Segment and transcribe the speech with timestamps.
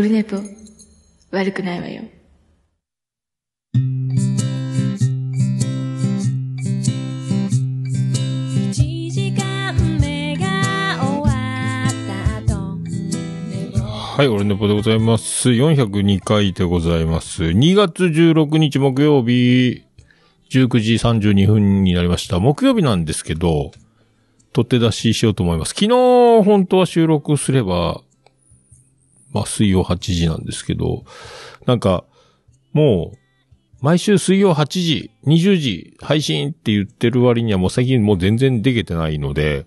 [0.00, 0.38] オルネポ、
[1.30, 2.02] 悪くないわよ。
[8.70, 11.28] 一時間目が終わ
[11.86, 12.78] った後
[14.16, 15.50] はい、俺ネポでございます。
[15.50, 17.44] 402回でございます。
[17.44, 19.84] 2月16日木曜日、
[20.50, 22.38] 19時32分になりました。
[22.38, 23.72] 木曜日なんですけど、
[24.54, 25.74] 取って出ししようと思います。
[25.74, 28.00] 昨日、本当は収録すれば、
[29.32, 31.04] まあ、水曜8時なんですけど、
[31.66, 32.04] なんか、
[32.72, 33.18] もう、
[33.80, 39.66] 毎週水曜8時、20時配信って言ってる割にはもう最近もう全然できてないので、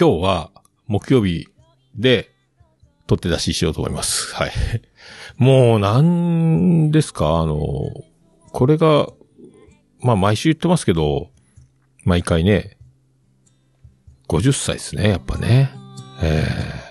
[0.00, 0.50] 今日は
[0.86, 1.48] 木曜日
[1.94, 2.30] で
[3.06, 4.34] 取って出ししようと思います。
[4.34, 4.52] はい。
[5.36, 7.40] もうなんですか？
[7.40, 7.58] あの、
[8.52, 9.08] これが、
[10.00, 11.30] まあ毎週言ってますけど、
[12.04, 12.78] 毎回ね、
[14.28, 15.70] 50歳ですね、やっぱね。
[16.22, 16.87] えー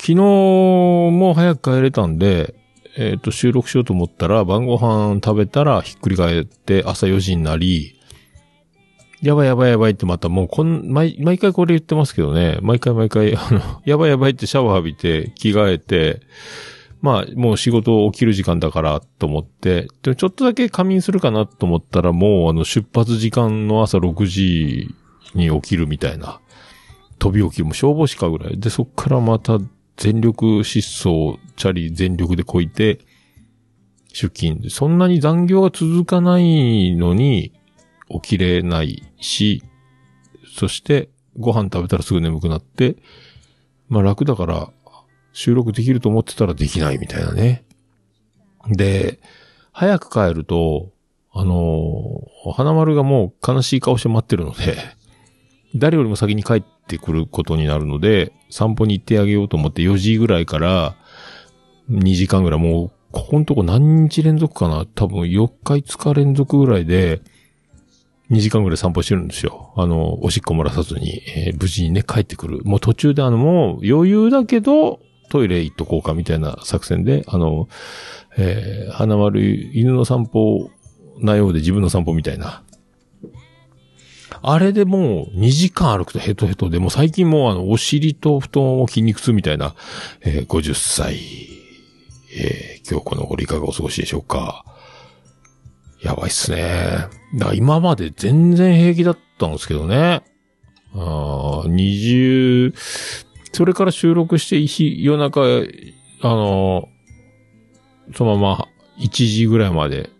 [0.00, 2.54] 昨日も早く帰れたんで、
[2.96, 7.98] えっ、と、収録しようと思ったら、晩ご飯食べたらひっくり返って朝4時になり、
[9.20, 16.22] やばいやばいやばいってまたもうこん、毎、毎回これ言ってますけどね、毎回毎回、あの、やばいやばいってシャワー浴びて、着替えて、
[17.00, 24.94] まあ、もう仕事起きる時間だからと思って、でもちょっとだけ仮眠するかなと思ったら、もうあの、出発時間の朝6時
[25.34, 26.40] に起きるみたいな。
[27.18, 28.58] 飛び起きる、もう消防士かぐらい。
[28.58, 29.58] で、そっからまた
[29.98, 33.00] 全力疾走、チャリ全力でこいて、
[34.12, 34.70] 出勤。
[34.70, 37.52] そんなに残業が続かないのに、
[38.08, 39.62] 起きれないし、
[40.56, 42.96] そして、ご飯食べたらすぐ眠くなって、
[43.88, 44.72] まあ楽だから、
[45.32, 47.64] 収録できると思ってたらできないみたいなね。
[48.68, 49.20] で、
[49.72, 50.92] 早く帰ると、
[51.32, 52.22] あの
[52.56, 54.76] 花丸がもう悲しい顔して待ってるので、
[55.76, 60.96] 誰よりも先に帰ってくることになるので、散歩に行ってあげようと思って4時ぐらいから
[61.90, 67.22] 2時間ぐらい、もう、ここのとこ何日連続かな多分4日5日連続ぐらいで、
[68.30, 69.72] 2時間ぐらい散歩してるんですよ。
[69.76, 72.60] あの、おしっこ漏らさずに、えー無事にね、帰ってくる。
[72.64, 77.68] もう途中であの、もう余裕だけど、トイレ行っとこうかみたいな作戦で、あの、
[78.36, 79.40] えー花丸
[79.74, 80.70] 犬の散歩
[81.20, 82.62] なようで自分の散歩みたいな。
[84.42, 89.74] あれでもう2時間歩くとヘトヘトで、もう最近もうあの、お尻と布団を筋肉痛みたいな、
[90.22, 91.16] えー50歳、
[92.36, 94.64] えー今日この頃いかがお過ごしでしょうか。
[96.02, 97.06] やばいっすね。
[97.34, 100.22] だ今まで全然平気だったんですけどね。
[100.94, 102.72] あ20、
[103.52, 105.40] それから収録して日、夜中、
[106.22, 106.88] あの、
[108.14, 108.68] そのまま
[108.98, 110.10] 1時ぐらいまで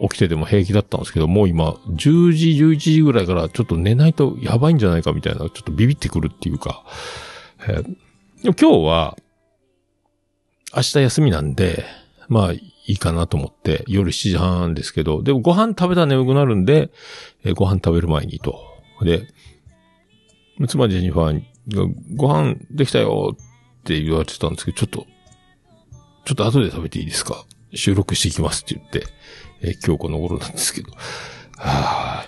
[0.00, 6.84] 起きてても平気だったんですけど、もう今、10時、11時ぐらいからちょっと寝ないとやばいんじゃないかみたいな、ちょっとビビってくるっていうか、
[7.66, 7.82] えー
[8.42, 9.16] でも今日は、
[10.76, 11.84] 明日休みなんで、
[12.28, 16.90] まあいいかなと思って、夜7時半ですけど、でもご飯食べたら眠くなるんで、
[17.44, 18.60] えーご飯食べる前にと。
[19.02, 19.26] で、
[20.68, 25.06] 妻ジェニファーがご飯できたよって言われてたんですけど、ちょっと、
[26.24, 27.44] ちょっと後で食べていいですか？
[27.74, 29.04] 収録していきますって言って、
[29.62, 30.92] えー今日この頃なんですけど。
[31.56, 32.24] は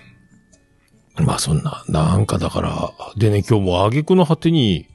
[1.16, 4.86] あ、まあそんな、なんかだから、でね、今日も挙句の果てに、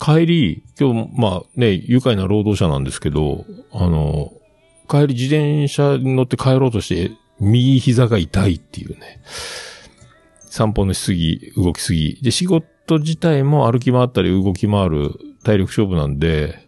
[0.00, 4.32] 帰り、今日、まあね、愉快な労働者なんですけど、あの、
[4.88, 9.20] 帰り自転車に乗って帰ろうとして、右膝が痛いっていうね。
[10.48, 12.18] 散歩のしすぎ、動きすぎ。
[12.22, 15.12] で、仕事自体も歩き回ったり動き回る
[15.42, 16.63] 体力勝負なんで、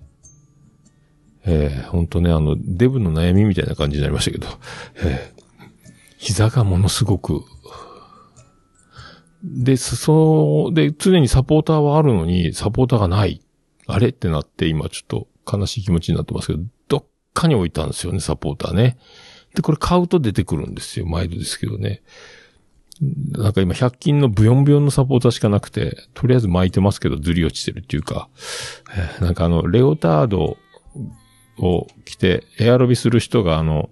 [1.47, 4.47] えー、本当ね、あの、デブの悩みみたいな感じになりましたけど、
[4.97, 5.43] えー、
[6.19, 7.45] 膝がものすごく、
[9.45, 13.41] で、そそう、で、常にサポーターはあるのに、サポーターがない。
[13.87, 18.99] あれってなって、今ちょっと悲しい気持ちになってますけど、どっかに置いたんですよね、サポーターね。
[19.55, 21.07] で、これ買うと出てくるんですよ。
[21.07, 22.03] 毎度ですけどね。
[23.33, 28.29] なんか今、100均のブヨンブヨンのサポーターしかなくて、とりあえず巻いてますけど、ずり落ちてるっていうか、
[29.21, 30.57] えなんかあの、レオタード
[31.59, 33.91] を着て、エアロビする人があの、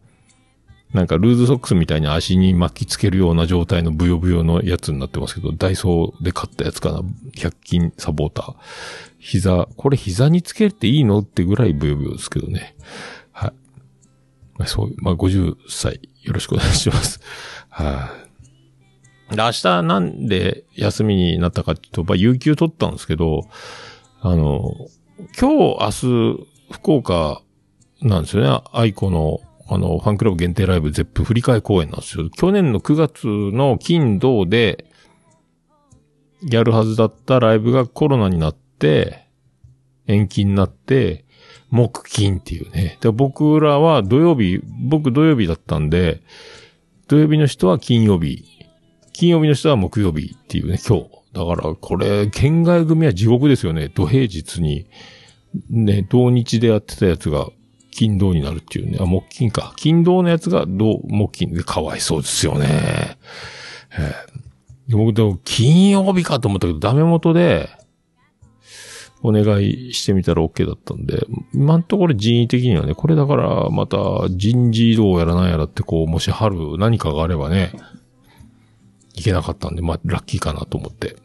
[0.94, 7.00] なんかルーズソックスみたいに足に巻きつけるような状態のブヨブヨのやつになってますけど、ダイソーで買ったやつかな。
[7.34, 8.54] 100均サポーター。
[9.18, 12.76] 膝、これ膝につけていいのってぐらいブヨブヨですけどね。
[13.32, 13.52] はい。
[14.56, 17.20] まあ、そう、まあ、50歳、よろしくお願いします。
[17.70, 18.12] は
[19.32, 23.48] い、で明日なんで休みになったかっていうと、まあ、有給取ったんですけど、
[24.20, 24.74] あの、
[25.40, 27.42] 今日、明日、福岡
[28.04, 28.62] なんですよね。
[28.72, 32.28] 愛子の、あの、ファンクラブ限定ライブ、ゼップ振り替え公演なんですよ。
[32.30, 34.84] 去年の9月の金、土で、
[36.42, 39.26] やるはずだったライブがコロナになって、
[40.06, 41.24] 延期になって、
[41.70, 42.98] 木金っていうね。
[43.00, 46.22] で僕らは土曜日、僕土曜日だったんで、
[47.08, 48.44] 土曜日の人は金曜日、
[49.12, 51.08] 金曜日の人は木曜日っていうね、今日。
[51.32, 53.88] だから、これ、県外組は地獄ですよね。
[53.88, 54.86] 土平日に、
[55.70, 57.48] ね、土日でやってたやつが、
[57.94, 58.98] 金土になるっていうね。
[59.00, 59.72] あ、木金か。
[59.76, 63.18] 金土のやつが土、木金でかわいそうですよね。
[63.92, 64.44] えー
[64.88, 67.70] 僕でも金曜日かと思ったけど、ダメ元で、
[69.22, 73.96] お願いしてみたら OK だったんで、今のところ人為的にはね、これだからまた
[74.28, 77.72] 人事異動やらなんやらってこう、もし春何かがあればね、
[79.14, 81.16] いけなかったんで、まあ、ラッキーかなと思って。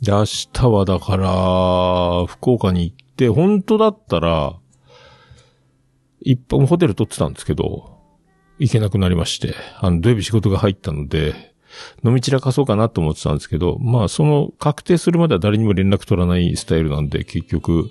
[0.00, 4.54] で、明日はだから、福岡に行って、本当だったら、
[6.26, 8.00] 一本ホテル取ってたんですけど、
[8.58, 11.54] 行けなくなりまして、あの、土曜日仕事が入ったので、
[12.04, 17.90] 飲み散らかそうかなと思ってたんですけど、まあ、その、確定するまでは誰にも連絡取らないスタイルなんで、結局、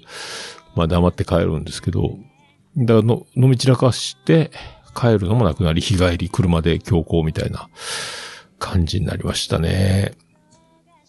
[0.76, 2.18] まあ、黙って帰るんですけど、
[2.76, 4.52] だの、飲み散らかして、
[4.94, 7.70] 帰るのもなくなり、日帰り車で強行みたいな
[8.60, 10.12] 感じになりましたね。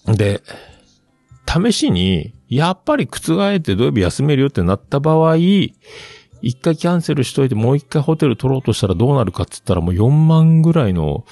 [0.07, 0.43] で、
[1.45, 5.37] 試しに、やっぱり覆って土曜日休めるよってなった場合、
[6.43, 11.25] 一回キャンセルしといてもう一回ホテル取ろうとしたらどうなるかって言ったらもう4万ぐらいの、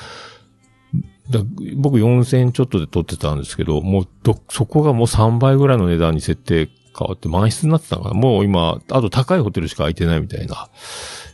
[1.30, 1.40] だ
[1.76, 6.68] 僕4000ちょっとで取ってたんですけど、もうど、そこがもう3倍ぐらいの値段に設定
[6.98, 8.14] 変わって満室になってたかな。
[8.14, 10.68] もう今、あと高いホテルしか空いてないみたいな。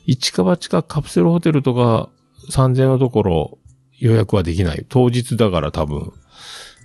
[0.06, 2.08] 一か八かカプセルホテルとか
[2.50, 3.58] 3000のところ
[3.98, 4.86] 予約はできない。
[4.88, 6.12] 当日だから多分、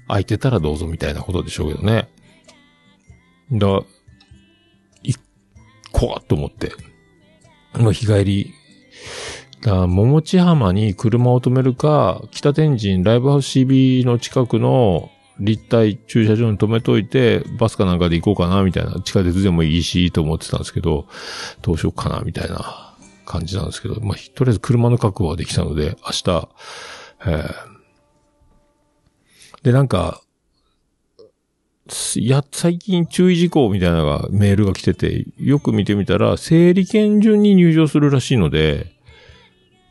[0.08, 2.10] 空いてたらどうぞみたいなことでしょうけどね。
[3.52, 3.82] だ、
[5.96, 6.72] こうと思って。
[7.78, 8.54] もう日帰り。
[9.62, 15.10] だ桃地浜に車を止めるか、北天神ライブハウス CB の近くの
[15.40, 19.00] 立体駐車場に止めといて、バスかなんかで行こうかな、みたいな。
[19.02, 21.08] 地下鉄でもいいし、と思ってたんですけど、
[21.62, 22.96] どうしようかな、みたいな
[23.26, 26.50] 感じなんですけど、まあ、とりあえず車の確保はできたので、明日、
[27.26, 27.76] えー
[29.66, 30.22] で、なんか、
[32.16, 38.96] や、最近注意事項みたいなのがメールが来てて、よく見てみたら、整理券順に入場するらしいので、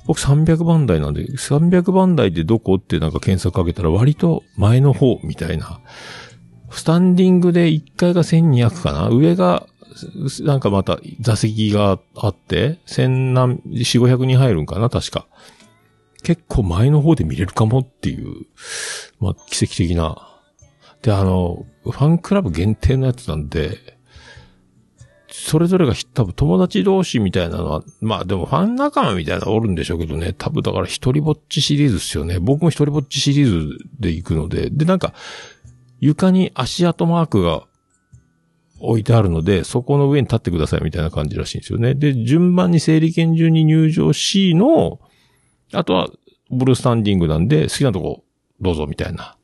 [0.06, 5.80] 僕300番台なんで、300番台ってどこってなんか検索かけたら割と前の方みたいな。
[6.70, 9.08] スタンディングで1階が1200かな？
[9.08, 9.66] 上が、
[10.40, 14.90] なんかまた座席があって、1000何、4、500人入るんかな？
[14.90, 15.28] 確か。
[16.24, 18.46] 結構前の方で見れるかもっていう、
[19.20, 20.33] まあ、奇跡的な。
[21.04, 23.76] で、あの、ファンクラブ限定のやつなんで、
[25.28, 32.38] それぞれが多分友達同士みたいなのは、まあでもファン仲間みたいなのおるんでしょうけどね、多分だから一人ぼっちシリーズですよね。
[32.38, 35.12] 僕も一人ぼっちシリーズで行くので、でなんか、
[36.00, 37.64] 床に足跡マークが
[38.80, 41.94] 置いてあるので、そこの上に立ってくださいみたいな感じらしいんですよね。
[41.94, 45.00] で、順番に整理券順に入場しの、
[45.74, 46.08] あとは、
[46.50, 48.24] ブルースタンディングなんで、好きなとこ
[48.62, 49.36] どうぞみたいな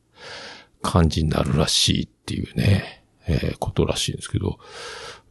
[0.82, 4.58] 感じになるらしいっていうね、えーことらしいんですけど。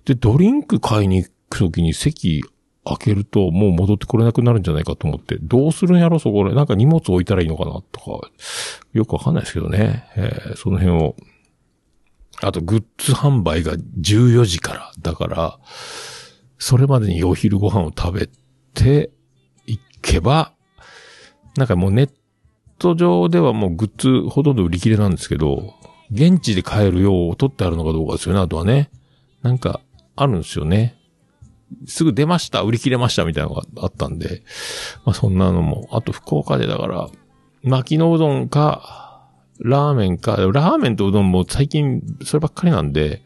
[0.06, 2.44] で、ドリンク買いに行くときに席
[2.86, 6.56] 開けるともう戻ってこれなくなるんじゃないかと思って、どうするんやろそこで。
[6.56, 8.30] なんか荷物置いたらいいのかなとか、
[8.94, 10.06] よくわかんないですけどね。
[10.16, 11.16] えーその辺を。
[12.42, 14.92] あと、グッズ販売が14時から。
[15.02, 15.60] だから、
[16.58, 18.30] それまでにお昼ご飯を食べ
[18.74, 19.12] て
[19.66, 20.54] 行けば、
[21.58, 22.10] なんかもうネッ
[22.80, 23.92] ト上ではもうグッ
[24.24, 25.76] ズほとんど売り切れなんですけど、
[26.12, 28.90] 現地で買えるよう取ってあるのかどうかですよね、あとはね。
[29.44, 29.82] なんか、
[30.16, 30.96] あるんですよね。
[31.86, 34.42] すぐ出ました、売り切れましたみたいなのがあったんで、
[35.06, 37.10] まあそんなのも、あと福岡でだから、
[37.62, 39.28] 巻きのうどんか、
[39.60, 43.22] ラーメンか、ラーメンとうどんも最近そればっかりなんで、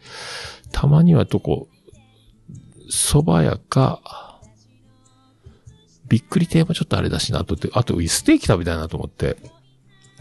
[0.71, 1.67] たまにはとこ、
[2.89, 4.22] 蕎麦屋か、
[6.07, 9.37] びっくり亭もちょっとあれだしなとって、あとステーキ食べたいなと思って、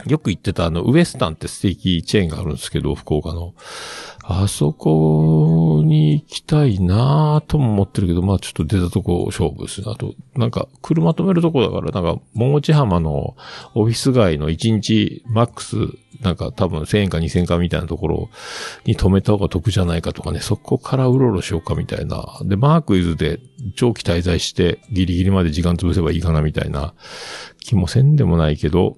[0.06, 3.54] よく行ってたあの、ウエスタンってステーキチェーンがあるんですけど、福岡の。
[4.24, 9.86] あそこに行きたいなぁとも思ってるけど、まあちょっと出たとこ勝負ですね。
[9.90, 13.36] あと、なんか、車止めるとこだから、なんか、桃地浜の
[13.74, 15.76] オフィス街の1日マックス、
[16.20, 18.30] なんか多分1000円か2000円かみたいなところ
[18.84, 22.38] に止めた方が得じゃないかとかね、そこからうろうろしようかみたいな。
[22.44, 23.40] で、マークイズで
[23.74, 26.94] 長期滞在してギリギリまで時間潰せばいいかなみたいな
[27.58, 28.94] 気もせんでもないけど、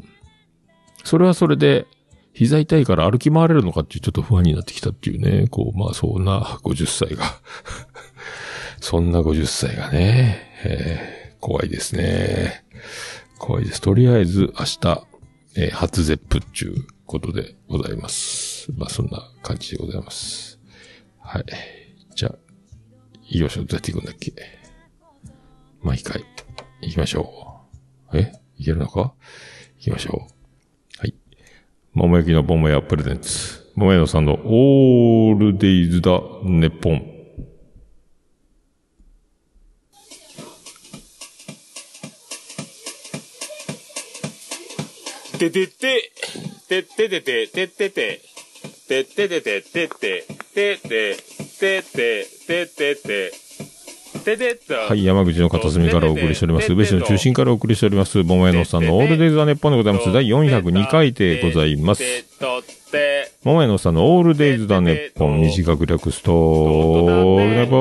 [1.04, 1.86] それはそれで、
[2.32, 5.46] 膝痛いから歩き回れるのかっていうちょっと不安になってきたっていうね。
[5.48, 7.24] こう、まあそんな50歳が。
[8.80, 12.64] そんな50歳 がね、えー怖いですね。
[13.38, 13.80] 怖いです。
[13.82, 15.06] とりあえず明日、
[15.56, 18.72] えー初ゼップっていうことでございます。
[18.76, 20.58] まあそんな感じでございます。
[21.20, 21.44] はい。
[22.16, 22.38] じゃあ、
[23.28, 23.60] 行きましょ。
[23.60, 24.32] どうやって行くんだっけ？
[25.82, 26.24] 毎回、
[26.80, 27.60] 行きましょ
[28.12, 28.18] う。
[28.18, 28.32] え？
[28.56, 29.14] 行けるのか？
[29.78, 30.33] 行きましょう。
[31.96, 33.70] 桃焼きの桃屋プレゼンツ。
[33.76, 36.10] 桃屋のさんのオールデイズだ、
[36.42, 37.14] ネッポン。
[45.38, 46.12] ててて、
[46.68, 48.20] てててて、ててて、
[48.88, 51.16] てててて、てて、てて、てて、
[51.60, 53.43] ててて、ててと。
[54.88, 56.72] はい、山口の片隅からお送りしております。
[56.72, 58.22] 宇部市の中心からお送りしております。
[58.22, 60.10] 桃屋のさんのオールデイズ・ザ・ネッポンでございます。
[60.10, 62.02] 第402回でございます。
[63.44, 67.74] 桃屋のさんのオールデイズ・ザ・ネッポン、短く略すと、オールネポ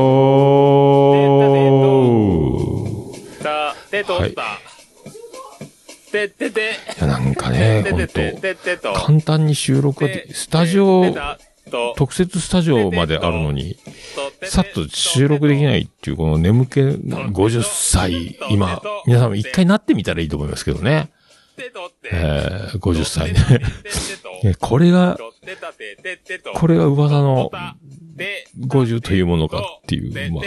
[3.40, 3.44] ー。
[3.44, 4.18] た、てと。
[4.18, 4.44] った。
[6.12, 8.20] ててて、いや、なんかね、ほんと。
[8.94, 11.20] 簡単に収録ができ、スタジオ、と、
[11.96, 13.78] 特設スタジオまであるのに、
[14.44, 21.10] さっと収録できないっていう、この眠気、50歳、今、皆さんも一回なってみたらいいと思いますけどね。
[22.12, 23.40] えー、50歳ね。
[24.44, 25.18] ね これが、
[26.56, 27.52] これが噂の
[28.60, 30.44] 50というものかっていう、まあ、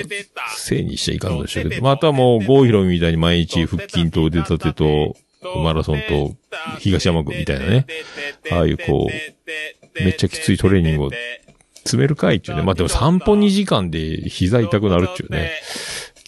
[0.57, 5.17] せいにしちゃいかんのでしょうけど、またもう、郷ひろみみたいに毎日腹筋と腕立てと、
[5.63, 6.35] マラソンと、
[6.81, 7.87] 東山区みたいなね、
[8.51, 11.11] ああいうこう、めっちゃきついトレーニングを
[11.87, 12.63] 詰めるかいっていうね。
[12.63, 15.53] まあでも散歩2時間で膝痛くなるっていうね。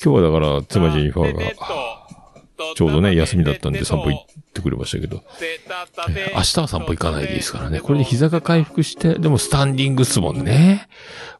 [0.02, 1.42] 今日はだから、妻ジェニファーが、
[2.76, 5.24] ちょうどね、休みだったんで散歩行ってくれましたけど、
[6.34, 7.80] 明日は散歩行かないでいいですからね。
[7.80, 10.88] これで膝が回復して、でもスタンディングっすもんね。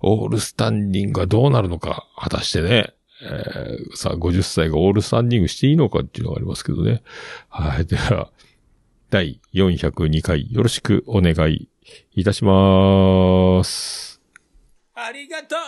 [0.01, 2.93] オールスタンディングはどうなるのか、果たしてね。
[3.21, 7.03] えーさあ、50歳がオールスタンディングしていいのかっていうのがありますけどね。
[7.49, 7.87] はい。
[7.87, 8.31] では、
[9.11, 11.71] 第402回よろしくお願い
[12.13, 14.21] いたします。
[14.95, 15.59] ありがとう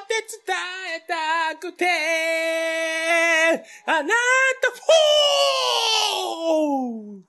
[0.00, 0.14] って
[0.46, 0.56] 伝
[0.96, 1.86] えたくて、
[3.84, 4.14] あなた
[4.70, 7.20] フォー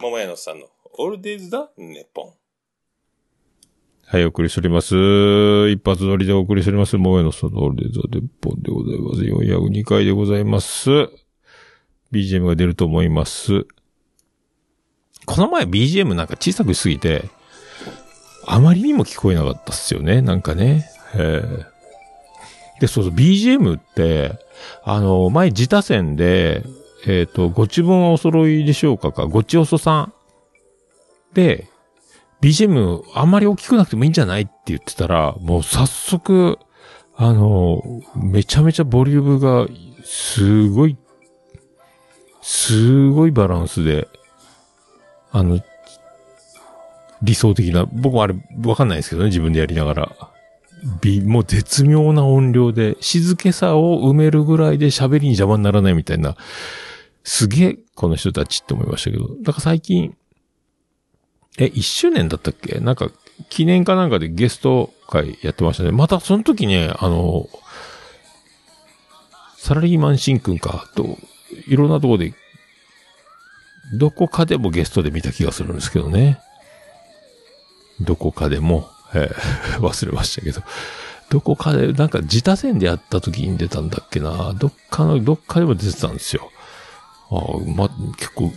[0.00, 0.68] 桃屋のさんの
[0.98, 2.32] オールデイズだ、ネポン。
[4.06, 4.94] はい、お送りしております。
[5.68, 6.96] 一発撮りでお送りしております。
[6.96, 9.20] 萌えのそのオールデイザーデッポンでございます。
[9.20, 10.88] 402回でございます。
[12.12, 13.66] BGM が出ると思います。
[15.24, 17.24] この前 BGM なんか小さくしすぎて、
[18.46, 20.20] あまりにも聞こえなかったっすよね。
[20.20, 20.86] なんかね。
[22.80, 24.38] で、そうそう、BGM って、
[24.84, 26.64] あの、前自他戦で、
[27.06, 30.12] えっ、と、ご自分はお揃いでしょうかか、ごちおそさん。
[31.34, 31.68] で、
[32.40, 36.58] BGM あんまり大きくなくてもいいんじゃないって言ってたら、もう早速、
[37.14, 37.82] あの、
[38.16, 39.68] めちゃめちゃボリュームが、
[40.04, 40.96] すごい、
[42.42, 44.08] すごいバランスで、
[45.30, 45.60] あの、
[47.22, 48.34] 理想的な、僕もあれ
[48.64, 50.16] わかんないですけどね、自分でやりながら。
[51.00, 56.36] び、もう絶妙な音量で、静けさを埋めるぐらいで喋りに邪魔にならないみたいな、
[57.22, 59.28] すげえ、この人たちって思いましたけど。
[59.42, 60.16] だから最近、
[61.58, 62.80] え、一周年だったっけ？
[62.80, 63.10] なんか、
[63.48, 65.92] 記念かなんかでゲスト会やってましたね。
[65.92, 67.48] またその時ね、あの、
[69.58, 71.16] サラリーマンシンくんか、と、
[71.66, 72.34] いろんなとこで、
[73.94, 76.38] どこかでもゲストで見た気がするんですけどね。
[78.00, 80.62] どこかでも、えー 忘れましたけど。
[81.30, 84.52] どこかで、なんか自他戦でやった時に出たんだっけな。
[84.54, 86.50] どっかの、どっかでも出てたんですよ。
[87.30, 87.40] ああ、
[87.74, 88.52] ま、結構、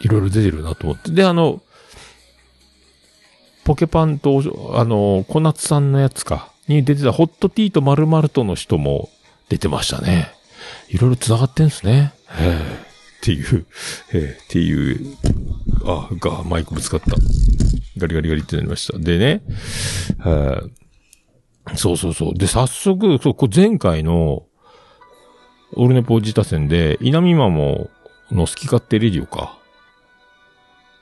[0.00, 1.10] いろいろ出てるなと思って。
[1.10, 1.60] で、あの、
[3.64, 9.10] ポケパンと、あの、小夏さんのやつか、に出てたホットティーと〇〇との人も
[9.48, 10.32] 出てましたね。
[10.88, 12.12] いろいろ繋がってんすね。
[12.38, 12.58] へえ。
[13.18, 13.66] っていう、
[14.12, 15.16] ええっていう、
[15.84, 17.06] あ、が、マイクぶつかった。
[17.98, 18.98] ガリガリガリってなりました。
[18.98, 19.42] でね、
[20.20, 20.70] えー
[21.76, 22.34] そうそうそう。
[22.34, 24.44] で、早速、そう、こ前回の、
[25.74, 27.88] オルネポ自他戦で、稲見マモ
[28.30, 29.58] の好き勝手レディオか。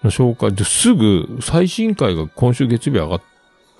[0.04, 3.22] の紹介で、すぐ、最新回が今週月曜日上がっ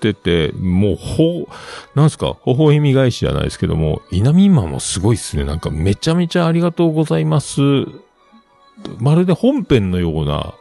[0.01, 1.47] てて、もう、ほ、
[1.95, 5.43] なんすか、微笑み返しじゃないですけども、稲見マモすごいっすね。
[5.45, 7.61] なんかめちゃめちゃありがとうございます。
[8.97, 10.55] まるで本編のような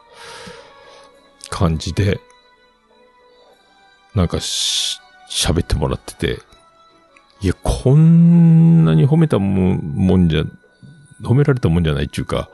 [1.49, 2.21] 感じで、
[4.15, 6.41] なんかし、喋ってもらってて、
[7.41, 10.45] いや、こんなに褒めたもんもんじゃ、
[11.23, 12.51] 褒められたもんじゃないっていうか、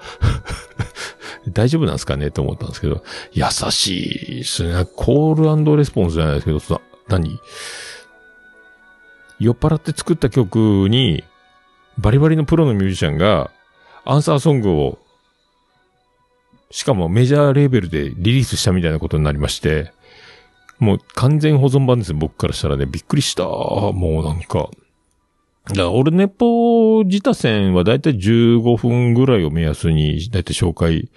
[1.51, 4.87] 大丈夫なんですかねと思ったんですけど、優しいですね。
[4.97, 7.39] コールレスポンスじゃないですけど、さ何？
[9.39, 11.23] 酔っ払って作った曲に、
[11.99, 13.51] バリバリのプロのミュージシャンが、
[14.05, 14.99] アンサーソングを、
[16.71, 19.93] しかもメジャーレーベルでリリースしたみたいなことになりまして、
[20.79, 22.87] もう完全保存版です、僕からしたらね。
[22.87, 23.45] びっくりした。
[23.45, 24.69] もうなんか。
[25.69, 31.09] だから、俺ネポ自他戦はだいたい15分ぐらいを目安にだいたい紹介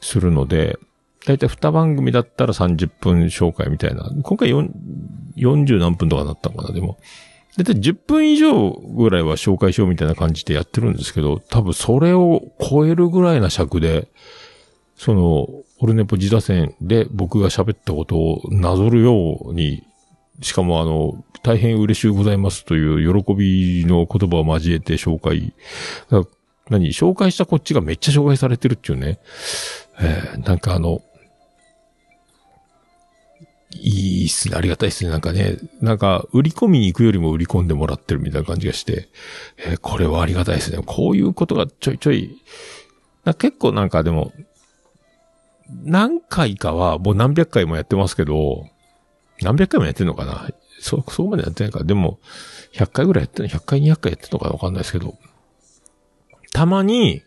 [0.00, 0.78] するので、
[1.26, 4.10] だいたい2番組だったら30分紹介みたいな。
[4.22, 4.70] 今回4
[5.36, 6.98] 40何分とかなったのかな、でも。
[7.56, 14.08] だいたい10分以上ぐらいは紹介しようみたいな感じでやってるんですけど、多分それを超えるぐらいな尺で、
[14.96, 15.48] その、
[15.80, 19.82] オルネポ自打線で僕が喋ったことをなぞるように、
[20.42, 25.54] しかもあの、大変嬉しゅうございますという喜びの言葉を交えて紹介。
[26.68, 29.18] 何紹介したこっちがめっちゃ紹介されてるっていうね。
[30.00, 31.02] えー、なんかあの、
[33.74, 34.56] いいっすね。
[34.56, 35.10] ありがたいっすね。
[35.10, 39.08] なんかね、なんか、売り込みに行くよりも売り込んでもらってるみたいな感じがして、
[39.58, 40.82] えーこれはありがたいですね。
[40.84, 42.36] こういうことがちょいちょい、
[43.24, 44.32] な結構なんかでも、
[45.84, 48.66] 何回かはもう何百回もやってますけど、
[49.42, 50.48] 何百回もやってんのかな？
[50.80, 52.18] そ、そこまでやってないから、でも、
[52.72, 55.16] 100回ぐらいやってんの ?100 回200回やってんのかわかんないですけど、
[56.52, 57.22] たまに、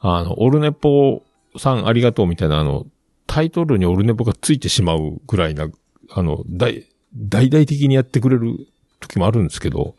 [0.00, 1.22] あの、オルネポ
[1.58, 2.86] さんありがとうみたいなあの、
[3.26, 5.68] タイトルにオルネポがついてしまうぐらいな、
[6.10, 8.66] あの、大、大々的にやってくれる
[9.00, 9.96] 時もあるんですけど、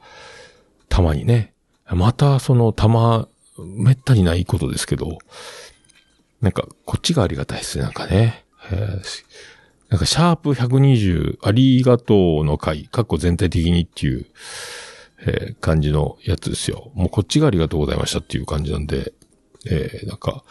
[0.88, 1.54] たまにね。
[1.88, 5.18] また、その、たま、めったにないことですけど、
[6.42, 8.46] なんか、こっちがありがたいですね、なんかね。
[8.72, 9.02] えー
[9.90, 14.26] なんか、シャープ120、ありがとうの回、かっこ全体的にっていう、
[15.28, 16.92] えー感じのやつですよ。
[16.94, 19.14] もうこっちがありがとうございましたっていう感じなんで、
[19.66, 20.44] えーなんか、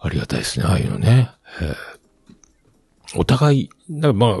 [0.00, 1.30] ありがたいですね、ああいうのね。
[1.60, 1.74] えー
[3.14, 4.26] お互い、なんかま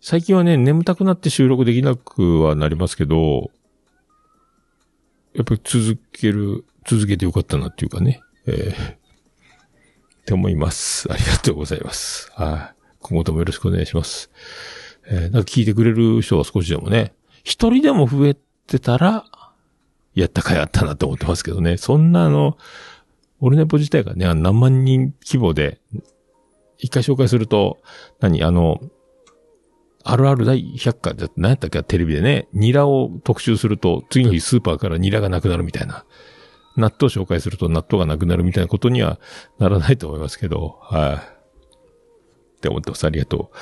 [0.00, 3.52] 最近はね、眠たくなって収録できなくはなりますけど、
[5.34, 11.12] やっぱり続ける、続けてよかったなっていうかね、えーって思います。
[11.12, 12.30] ありがとうございます。
[12.34, 12.81] はい。
[13.02, 14.30] 今後ともよろしくお願いします。
[15.06, 17.12] えーなんか聞いてくれる人は少しでもね、
[17.44, 18.36] 一人でも増え
[18.66, 19.24] てたら、
[20.14, 21.76] やったかいあったなと思ってますけどね。
[21.76, 22.56] そんなあの、
[23.40, 25.80] オルネポ自体がね、何万人規模で、
[26.78, 27.78] 一回紹介すると、
[28.20, 28.80] 何あの、
[30.04, 36.04] あるある第100回だって何やったっけテレビでね、ニラを特集すると、次の日スーパーからニラがなくなるみたいな。
[36.76, 39.20] 納豆紹介すると納豆がなくなるみたいなことには
[39.58, 41.41] ならないと思いますけど、はい。
[42.62, 43.04] って思ってます。
[43.04, 43.56] ありがとう。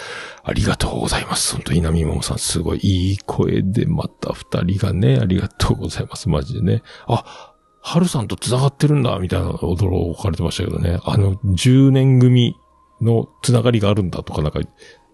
[0.44, 1.54] ありがとうございます。
[1.54, 6.28] 本当稲見桃さん、すごいいい声で、また二人がね、ありがとうございます。
[6.28, 6.82] マジでね。
[7.06, 11.00] あ、春さんと繋がってるんだ、みたいな驚かれてましたけどね。
[11.04, 12.54] あの、10年組
[13.00, 14.60] の繋がりがあるんだとか、なんか、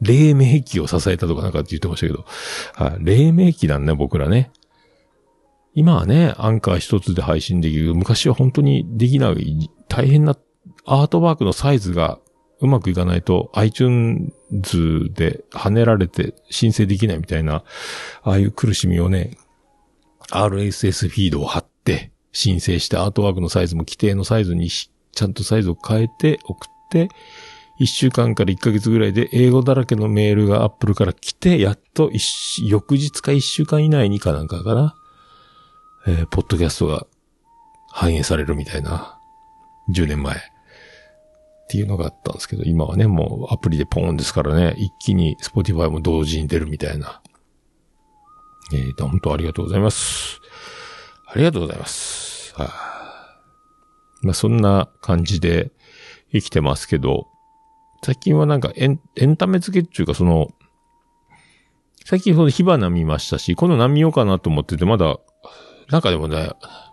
[0.03, 2.25] 黎明期を支えたとかなんかって言ってましたけど。
[2.75, 2.99] はい。
[3.01, 4.51] 黎明期なんね、僕らね。
[5.75, 7.95] 今はね、アンカー一つで配信できる。
[7.95, 10.37] 昔は本当にできない、大変な
[10.87, 12.19] アートワークのサイズが
[12.61, 14.33] うまくいかないと iTunes
[15.13, 17.65] で跳ねられて申請できないみたいな、
[18.23, 19.37] ああいう苦しみをね、
[20.31, 27.09] RSS フィードを貼って申請してアートワークのサイズも規定のサイズにちゃんとサイズを変えて送って、
[27.79, 32.11] 1週間から1ヶ月ぐらいで英語だらけのメールが Apple から来て、やっと
[32.65, 34.95] 翌日か1週間以内にかなんかかな。
[36.07, 37.07] えーポッドキャストが
[37.91, 39.19] 反映されるみたいな。
[39.91, 40.56] 10年前。
[41.67, 47.21] っていうのがあったんですけど、今はね、もうアプリでポーンですからね、一気に Spotify も同時に出るみたいな。
[48.73, 50.41] えーと、本当ありがとうございます。
[51.27, 52.55] ありがとうございます。
[52.55, 52.97] はあ
[54.23, 55.73] まあ、そんな感じで
[56.33, 57.27] 生きてますけど、
[58.05, 60.49] 最近はなんかエンエンタメ付けっていうかその、
[62.05, 65.19] 最近その火花見ましたし、今度何見ようかなと思ってて、まだ、
[65.91, 66.51] なんかでもね、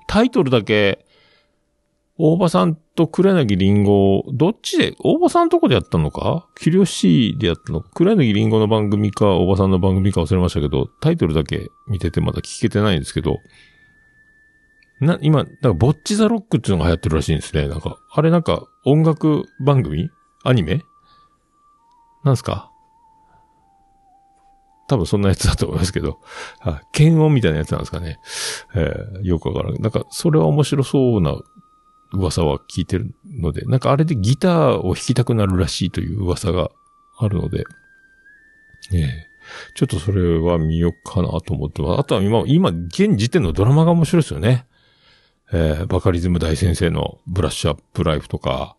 [0.08, 1.06] タイトルだけ、
[2.26, 6.48] 大場さんと黒柳りんご、どっちで、大場さんとこでやったのか？
[6.56, 7.90] キリオシーでやったのか？
[7.94, 13.40] 黒柳りんごの番組か、大場さんの番組か忘れましたけど、タイトルだけ見ててまだ聞けてないんですけど、
[15.02, 17.68] な、今、なんか、ボッチザロックっていうのが流行ってるらしいんですね。
[17.68, 20.10] なんか、あれなんか、音楽番組？
[20.46, 20.82] アニメ？
[22.24, 22.70] なんすか？
[24.88, 26.20] 多分そんなやつだと思いますけど、
[26.60, 28.20] は検温みたいなやつなんですかね。
[28.76, 29.82] えーよくわからない。
[29.82, 31.36] なんか、それは面白そうな
[32.14, 36.72] 噂は聞いてるので、なんかあれでギターを弾きたくなるらしいという噂が
[37.18, 37.66] あるので、
[38.94, 39.28] ええ。
[39.76, 42.00] ちょっとそれは見ようかなと思ってます。
[42.00, 44.66] あとは今、今、現時点のドラマが面白いですよね。
[45.52, 48.76] えーバカリズム大先生のブラッシュアップライフとか、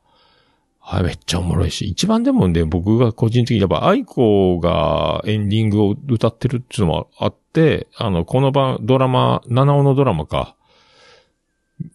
[0.81, 10.57] はい、めっちゃおもろいし、一番でもね、僕が個人的にやっぱ愛子がエンディングを歌ってるっていうのもあって、あの、この番、ドラマ、七尾のドラマか、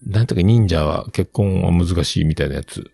[0.05, 2.91] なんとか忍者は結婚は難しいみたいなやつ。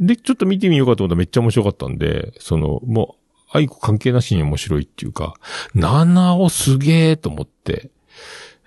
[0.00, 5.34] で、ちょっと見てみようかと思ったらめっちゃ面白かったんで、その、もう、愛子関係なしに面白いっていうか、
[5.74, 7.90] 七尾すげえと思って、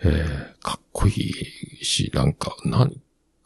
[0.04, 1.12] えー、かっこい
[1.82, 2.94] いし、なんか、なん、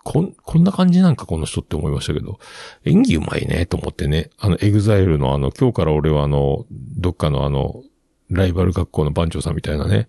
[0.03, 2.39] こん、こんな感じなんかこの人って思いましたけど、
[2.86, 7.84] 演技うまいねと思ってね、あの、 EXILE のあの、今日から俺はあの、どっかのあの、
[8.29, 10.08] ライバル学校の番長さんみたいなね、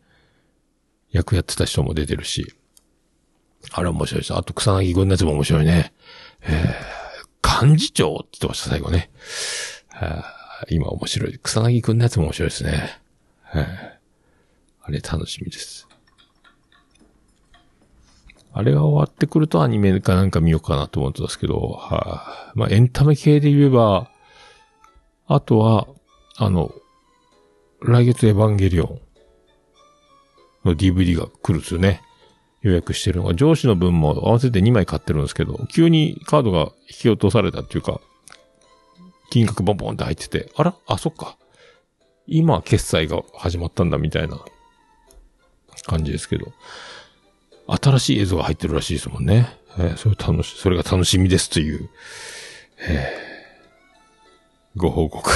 [1.11, 2.55] 役やってた人も出てるし、
[3.72, 4.35] あれ面白いです。
[4.35, 5.92] あと草彅くんのやつも面白いね。
[6.42, 9.11] えー、幹事長って言ってました、最後ね。
[10.70, 11.38] 今面白い。
[11.38, 13.00] 草薙くんのやつも面白いですね。
[13.55, 13.96] えー
[14.88, 15.88] あれ楽しみです。
[18.52, 24.09] あれが終わってくるとアニメかなんか見ようかなと思ってたんですけど、はい、まあエンタメ系で言えば、
[25.26, 25.88] あとは、
[26.37, 26.70] あの、
[27.81, 29.00] 来月エヴァンゲリオン
[30.64, 32.00] の DVD が来るんですよね。
[32.62, 38.01] 予約してるのが、上司の分も合わせて2枚買ってるんですけど、急にカードが引き落とされたっていうか、
[39.31, 41.37] 金額ボンボンって入ってて、あらあ、そっか。
[42.27, 44.40] 今、決済が始まったんだみたいな
[45.87, 46.53] 感じですけど、
[47.69, 49.57] 新しい映像が入ってるらしいですもんね。
[49.79, 51.88] えーそれ楽し、それが楽しみですという、
[52.88, 53.27] えー
[54.77, 55.31] ご報告。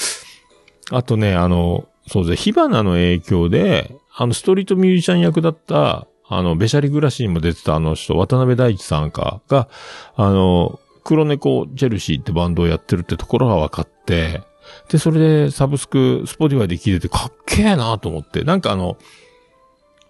[0.90, 9.68] あとね、あの、そうですね、火花の影響で、あの、ストリートミュージシャン役だった、あの、べしゃり暮らしにも出てたあの人、渡辺大地さんかが、
[10.16, 14.42] あの、黒猫チェルシーってバンドをやってるってところが分かって、
[14.88, 18.96] で、それでサブスク、 Spotify で聴いててかっけえなと思って、なんかあの、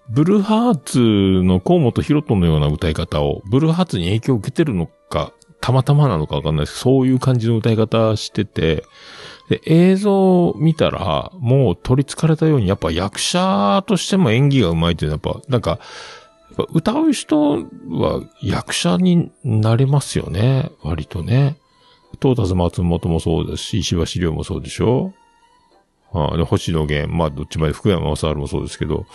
[0.08, 8.84] ブルーハーツの甲本ヒロトのような歌い方を、ブルーハーツに影響を受けてるのか、たまたまなのかわかんないですけど、そういう感じの歌い方してて、
[9.48, 15.78] で、映像を見たら、もう取り憑かれたように、やっぱ役者としても演技が上手いっていうのは、やっぱ、なんか、
[16.72, 17.58] 歌う人
[17.90, 20.70] は役者になれますよね。
[20.82, 21.58] 割とね。
[22.18, 25.12] トータス松本もそうですし、石橋亮もそうでしょ
[26.12, 29.06] ああで星野源、まあどっちまで福山雅治もそうですけど、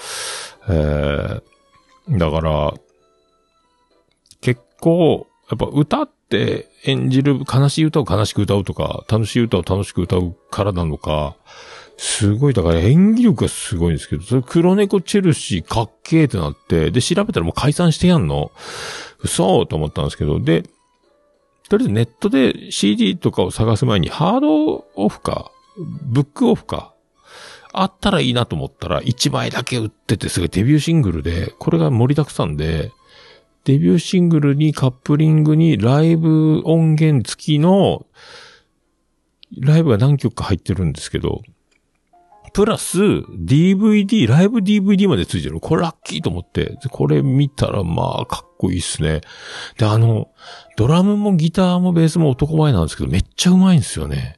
[0.69, 2.73] えー、だから、
[4.41, 11.35] 結構、やっぱ歌って演じる悲しい歌を悲しく歌うとか、楽しい歌を楽しく歌うからなのか、
[11.97, 18.51] すごい、だから演技力がすごいんですけど、それ黒猫チェルシーかっけーってなって、で、調べたらもう解散してやんの。
[19.23, 20.63] 嘘と思ったんですけど、で、
[21.69, 26.93] とりあえずネットで CD とかを探す前にハードオフか、ブックオフか、
[27.71, 32.91] あったらいいなと思ったら1枚だけ売っててすごいデビューシングルで、これが盛りだくさんで、
[33.63, 38.05] デビューシングルにカップリングにライブ音源付きの、
[39.59, 41.41] ライブが何曲か入ってるんですけど、
[42.53, 45.59] プラス DVD、ライブ DVD まで付いてる。
[45.61, 46.65] これラッキーと思って。
[46.65, 49.21] でこれ見たらまあかっこいいっすね。
[49.77, 50.31] で、あの、
[50.75, 54.37] ドラムもギターもベースも男前なんですけど、めっちゃうまいんですよね。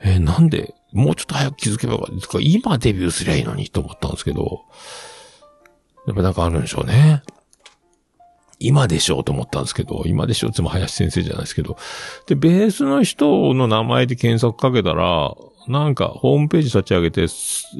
[0.00, 2.20] えーなんで、もうちょっと早く気づけばよかった。
[2.20, 4.64] つか今デビューすりゃいいのにと思ったんですけど、
[6.06, 7.22] やっぱなんかあるんでしょうね。
[8.58, 11.76] 今でしょうと思ったんですけど、今でしょうっても林先生じゃないですけど。
[12.26, 15.34] で、ベースの人の名前で検索かけたら、
[15.68, 17.26] なんかホームページ立ち上げて、や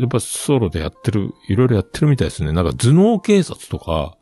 [0.07, 2.53] っぱソロでやってる、いろいろやってるみたいですね。
[2.53, 4.17] なんか頭脳警察とか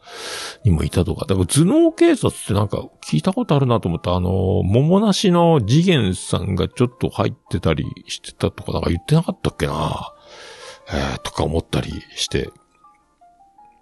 [0.65, 1.25] にもいたとか。
[1.27, 4.15] だから頭脳警察ってなんか聞いたことあるなと思った。
[4.15, 10.13] あの、桃なしの次元さんがちょっと入ってたりしてたとか、なんか言ってなかったっけな
[10.93, 12.51] えー、とか思ったりして。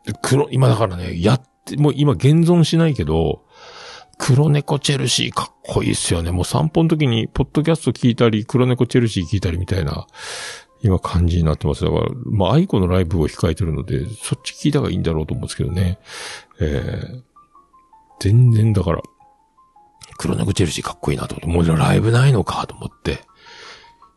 [0.06, 1.42] で黒、今だからね、やっ、
[1.78, 3.44] もう今現存しないけど、
[4.18, 6.30] 黒猫チェルシーかっこいいっすよね。
[6.30, 10.06] もう散歩の時に、ポッドキャスト聞いたり、黒猫チェルシー聞いたりみたいな、
[10.82, 11.84] 今感じになってます。
[11.84, 15.98] だから、まあ、愛子のライブを控えてるので、そっち聞いた方がいいんだろうと思うんですけどね。
[16.60, 17.22] えー、
[18.20, 19.02] 全然だから、
[20.18, 23.12] 黒猫チェルシーかっこいいなと思って、もうライブないのかと思って、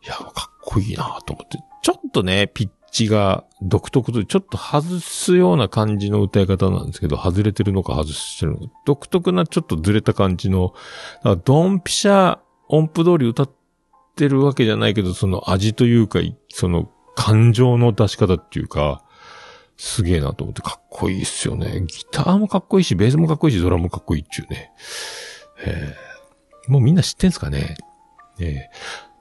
[0.04, 10.74] いや、かっこいいなと思って、ちょっとね、ピッチが独特で、ちょっと外すような感じの歌い方なんですけど、外れてるのか外してるのか、独特なちょっとずれた感じの、
[11.44, 13.50] ドンピシャ音符通り歌っ
[14.14, 19.02] てるわけじゃないけど、その味というか、その感情の出し方っていうか、
[19.76, 21.82] すげえなと思ってかっこいいっすよね。
[21.86, 24.72] ギターもかっこいいし、ベースもかっこいいし、ドラムもかっこいいっちゅうね。
[25.64, 26.06] えー
[26.68, 27.76] もうみんな知ってんすかね？
[28.40, 28.58] えー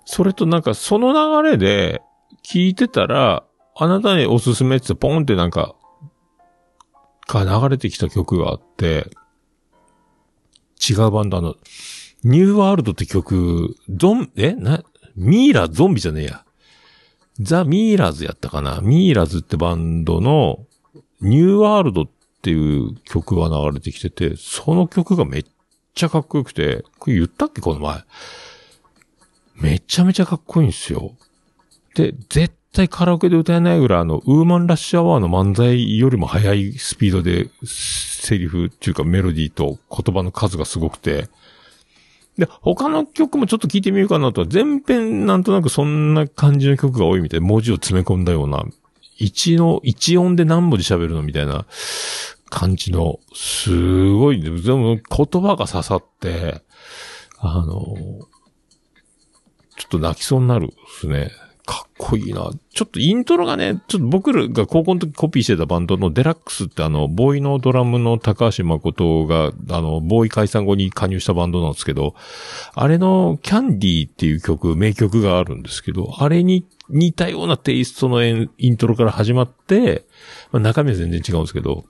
[0.05, 2.01] それとなんかその流れで
[2.43, 3.43] 聞いてたら、
[3.77, 5.75] あなたにおすすめってポンってなんか、
[7.27, 9.09] が流れてきた曲があって、
[10.87, 11.55] 違うバンドあの、
[12.23, 14.53] ニューワールドって曲、ゾン、え？
[14.53, 14.83] な、
[15.15, 16.45] ミイラゾンビじゃねえや。
[17.39, 18.79] ザ・ミイラーズやったかな？
[18.81, 20.65] ミイラーズってバンドの、
[21.21, 22.09] ニューワールドっ
[22.41, 25.45] ていう曲が流れてきてて、その曲がめっ
[25.93, 27.61] ちゃかっこよくて、これ言ったっけ？
[27.61, 28.03] この前。
[29.55, 31.11] めちゃめちゃかっこいいんですよ。
[31.95, 41.29] で、絶対カラオケで歌えないぐらい、あの、ウーマンラッシュアワーの漫才よりも速いスピードで、セリフっていうかメロディーと言葉の数がすごくて、
[42.37, 48.65] で、他の曲もちょっと聞いてみようかなとは、全編なんとなくそんな感じの曲が多いみたいで、文字を詰め込んだような、
[49.17, 51.65] 一の、一音で何文字喋るのみたいな
[52.49, 56.61] 感じの、すごい、でも言葉が刺さって、
[57.39, 57.75] あの、
[59.77, 61.31] ちょっと泣きそうになるですね。
[61.65, 62.51] かっこいいな。
[62.73, 72.13] ちょっとイントロがね、ちょっと僕らが高校の時コピーしてたバンドのデラックスってあの、ボーイのドラムの高橋誠が、あの、ボーイ解散後に加入したバンドなんですけど、
[72.75, 80.05] あれのキャンディーっていう曲、名曲があるんですけど、あれに似たようなテイストのイントロから始まって、
[80.51, 81.85] まあ、中身は全然違うんですけど、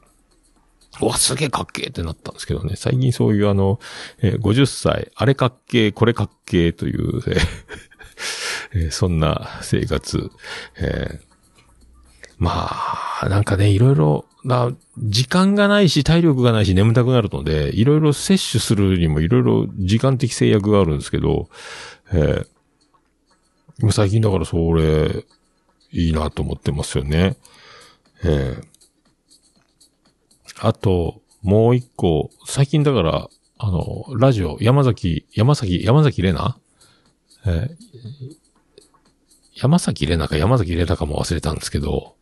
[1.02, 2.76] うわ、すげえかっけーってなったんですけどね。
[2.78, 3.82] 最近そういうあの、
[4.22, 7.38] えー50歳、あれかっけー、これかっけーという、えー
[8.76, 10.30] えーそんな生活。
[10.78, 11.26] えー
[12.38, 12.70] ま
[13.22, 21.50] あ、なんかね、いろいろ、な、時間がないし、体力がないし、眠たくなるので、いろいろ摂取するにもいろいろ時間的制約があるんですけど、
[22.12, 22.48] えー
[23.92, 25.26] 最近だからそれ、
[25.92, 27.38] いいなと思ってますよね。
[28.24, 28.64] えー
[30.60, 36.58] あと、もう一個、最近だから、あの、ラジオ、山崎、山崎、山崎玲奈？
[37.46, 38.45] えー
[39.56, 42.16] 山崎玲奈か山崎玲奈かも忘れたんですけど、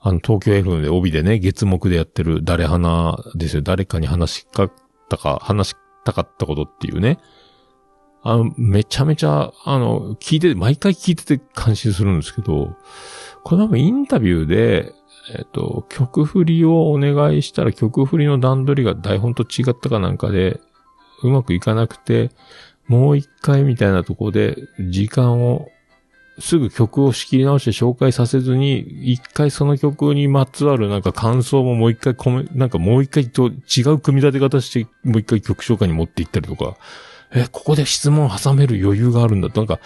[0.00, 3.62] あの、東京 FM で帯でね、月目でやってる誰花ですよ。
[3.62, 4.72] 誰かに話しかっ
[5.10, 7.18] たか、話したかったことっていうね。
[8.22, 12.74] あの、めちゃめちゃ、あの、聞いて、毎回聞いてて感心するんですけど、
[13.44, 14.92] これ多分インタビューで、
[15.34, 20.60] えっ、と、曲振りをお願いしたら曲振りの段取りが台本と違ったかなんかで、
[21.22, 22.30] うまくいかなくて、
[22.88, 24.56] もう一回みたいなところで、
[24.88, 25.68] 時間を、
[26.40, 28.80] すぐ曲を仕切り直して紹介させずに、
[29.12, 36.76] 一回その曲にまつわるなんか感想ももう一回コメ、なんかもう一回と違う組み立て方して、もう一回曲紹介に持っていったりとか、
[37.32, 39.50] え、ここで質問挟める余裕があるんだ。
[39.50, 39.78] と、なんか、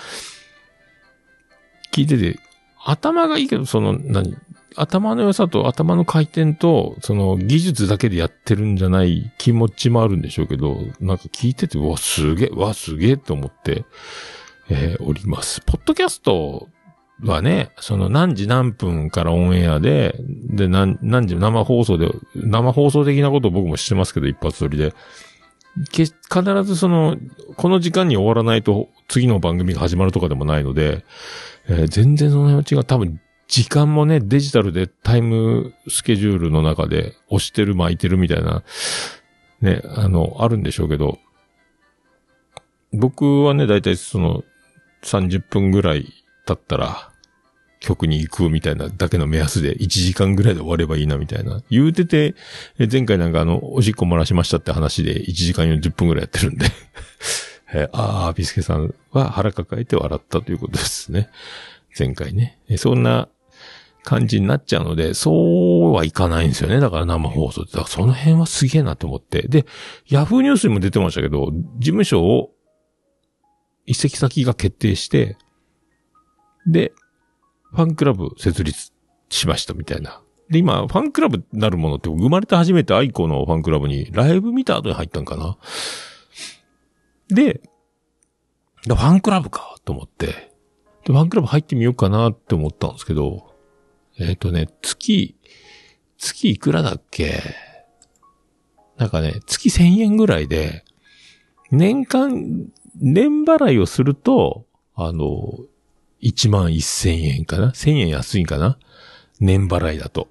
[1.92, 2.38] 聞いてて、
[2.82, 4.34] 頭がいいけど、その、何？
[4.76, 13.84] 頭の良さと頭の回転と、その技術だけでやってるんじゃない気持ちもあるんでしょうけど、なんか聞いてて、わ、すげえ、わ、すげえって思って、
[14.68, 15.60] えーおります。
[15.60, 16.68] ポッドキャスト
[17.22, 24.94] はね、その何時何分からオンエアで、で、何、何時生放送で、生放送的なことを僕も知ってますけど、一発撮りで。
[25.90, 26.14] け必
[26.64, 27.16] ずその、
[27.56, 31.04] この時間に終わらないと次の番組が始まるとかでもないので、
[31.68, 32.84] えー全然その辺は違う。
[32.84, 38.62] 多分、時間もね、デジタルでタイムスケジュールの中で押してる巻いてるみたいな、
[39.60, 41.18] ね、あの、あるんでしょうけど、
[42.92, 44.44] 僕はね、だいたいその、
[45.04, 46.12] 30分ぐらい
[46.46, 47.10] 経ったら、
[47.84, 51.62] 曲に行くみたいなだけの目安で1時間ぐらいで終わればいいなみたいな。
[51.70, 52.34] 言うてて、
[52.90, 56.66] 前回なんかあの、おしっこ漏らしましたって話で1時間40分ぐらいやってるんで。
[57.74, 61.28] えーああ、ビスケさんは腹抱えて笑ったということですね。
[61.98, 62.58] 前回ね。
[62.76, 63.28] そんな
[64.02, 66.80] 感じになっちゃうので、そうはいかないんですよね。
[66.80, 67.72] だから生放送って。
[67.72, 69.42] だからその辺はすげえなと思って。
[69.48, 69.66] で、
[70.08, 72.53] ヤフーニュースにも出てましたけど、事務所を
[73.86, 75.36] 一席先が決定して、
[76.66, 76.92] で、
[77.72, 78.92] ファンクラブ設立
[79.28, 80.22] しましたみたいな。
[80.48, 85.58] で、今、ファンクラブなるものって生まれて初めて aiko のファンクラブにライブ見た後に入ったんかな。
[87.28, 87.60] で、
[88.86, 93.54] ファンクラブかと思って、で、ファンクラブ入ってみようかなって思ったんですけど、
[94.18, 95.34] えっ、とね、月、
[96.18, 97.40] 月いくらだっけ？
[98.96, 100.84] なんかね、月1000円ぐらいで、
[101.70, 105.58] 年間、年払いをすると、あの、
[106.22, 108.78] 1万1000円かな ?1000 円安いかな？
[109.40, 110.28] 年払いだと。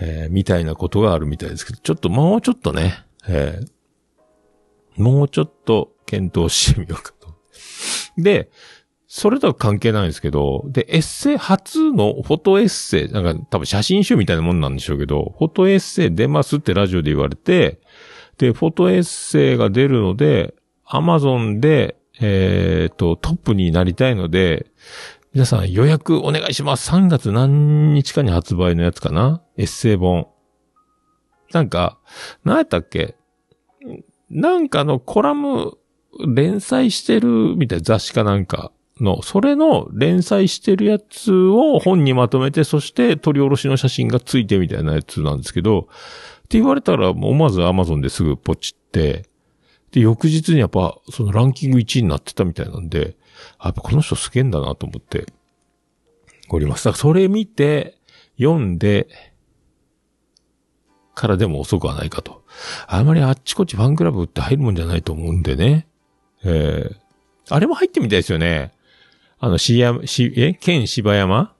[0.00, 3.68] えーみたいなことがあるみたいですけど、ちょっともうちょっとね、えー
[4.96, 7.34] もうちょっと検討してみようかと。
[8.16, 8.50] で、
[9.06, 17.80] それとは関係ないんですけど、で、エッセイ、初のフォトエッセイ、なんか多分写真集みたいなもんなんでしょうけど、フォトエッセイ出ますってラジオで言われて、
[18.38, 20.54] で、フォトエッセイが出るので、
[20.90, 24.66] アマゾンで、えっ、と、トップになりたいので、
[25.34, 26.90] 皆さん予約お願いします。
[26.90, 29.42] 3月何日かに発売のやつかな？
[29.58, 30.26] エッセイ本。
[31.52, 31.98] なんか、
[32.44, 33.16] 何やったっけ？
[34.30, 35.76] なんかのコラム
[36.26, 45.84] 連載してるみたいな雑誌かなんかの、それの連載してるやつを本にまとめて、そして取り下ろしの写真がついてみたいなやつなんですけど、っ
[46.48, 49.27] て言われたら、思わず Amazon ですぐポチって、
[49.92, 53.16] で、翌日にやっぱ、そのランキング1位になってたみたいなんで、
[53.58, 55.26] あやっぱこの人すげえんだなと思って。
[56.50, 56.84] おります。
[56.84, 57.98] だからそれ見て、
[58.38, 59.08] 読んで、
[61.14, 62.44] からでも遅くはないかと。
[62.86, 65.86] あまりあっちこっちファンクラブって入るもんじゃないと思うんでね。
[66.44, 66.96] えー、
[67.48, 68.72] あれも入ってみたいですよね。
[69.40, 70.54] あの、しや、し、え？
[70.54, 71.54] 県芝山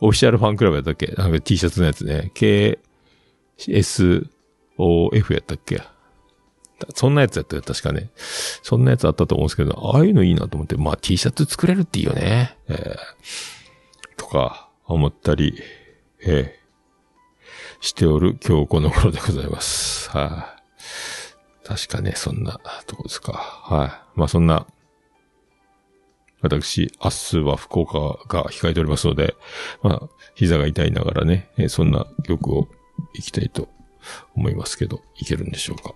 [0.00, 1.06] オフィシャルファンクラブやったっけ？
[1.08, 2.30] なんか T シャツのやつね。
[2.34, 5.80] KSOF やったっけ？
[6.94, 8.10] そんなやつやったよ、確かね。
[8.62, 12.56] そんなやつあったと思うんですけど、ああいうのいいなと思って、まあ T シャツ作れるっていいよね。
[12.68, 12.96] えー、
[14.16, 15.60] とか、思ったり、
[16.20, 20.10] えー、しておる今日この頃でございます。
[20.10, 20.56] は
[21.64, 23.32] い、確かね、そんなとこですか。
[23.32, 24.66] はい、まあそんな、
[26.40, 29.34] 私、明日は福岡が控えておりますので、
[29.82, 32.68] まあ、膝が痛いながらね、えそんな曲を
[33.14, 33.68] 行きたいと
[34.36, 35.94] 思いますけど、いけるんでしょうか。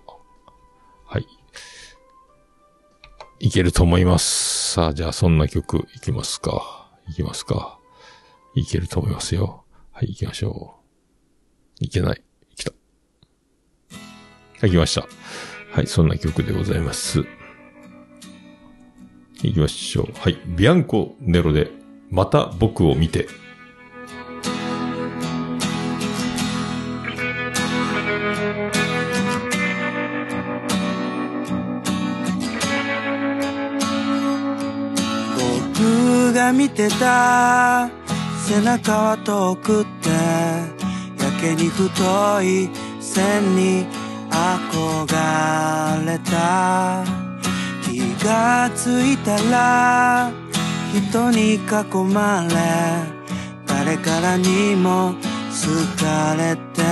[1.13, 1.27] はい。
[3.39, 4.73] いけると思います。
[4.73, 6.91] さあ、じゃあそんな曲いきますか。
[7.07, 7.77] いきますか。
[8.55, 9.63] いけると思いますよ。
[9.91, 10.79] はい、行きましょ
[11.79, 11.85] う。
[11.85, 12.23] いけない。
[12.55, 12.71] 来た。
[14.61, 15.05] はい、来ました。
[15.71, 17.19] はい、そんな曲でございます。
[19.43, 20.19] 行きましょう。
[20.19, 20.41] はい。
[20.47, 21.69] ビアンコネロで、
[22.09, 23.27] また僕を見て。
[36.53, 37.89] 見てた。
[38.45, 43.85] 背中は遠くってやけに太い線に
[44.29, 47.03] 憧れた。
[47.83, 50.31] 気がついたら
[50.93, 51.59] 人に囲
[52.13, 52.55] まれ
[53.65, 55.15] 誰からにも
[55.49, 56.83] 好かれて。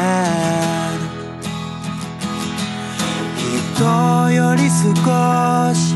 [3.81, 5.95] 人より少し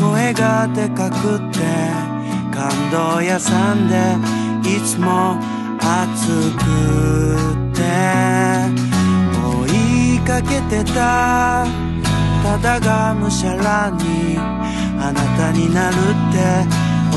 [0.00, 2.07] 声がでかくて
[2.58, 3.94] 感動屋さんで
[4.68, 5.38] いつも
[5.78, 6.26] 熱
[6.58, 6.64] く
[7.72, 7.78] て
[9.40, 11.64] 追いかけてた
[12.42, 14.36] ただがむしゃらに
[15.00, 15.98] あなたになるっ
[16.32, 16.66] て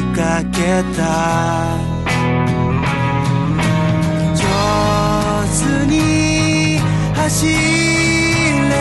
[0.00, 1.94] いかけた。
[4.36, 4.44] 上
[5.48, 6.78] 手に
[7.14, 7.52] 走れ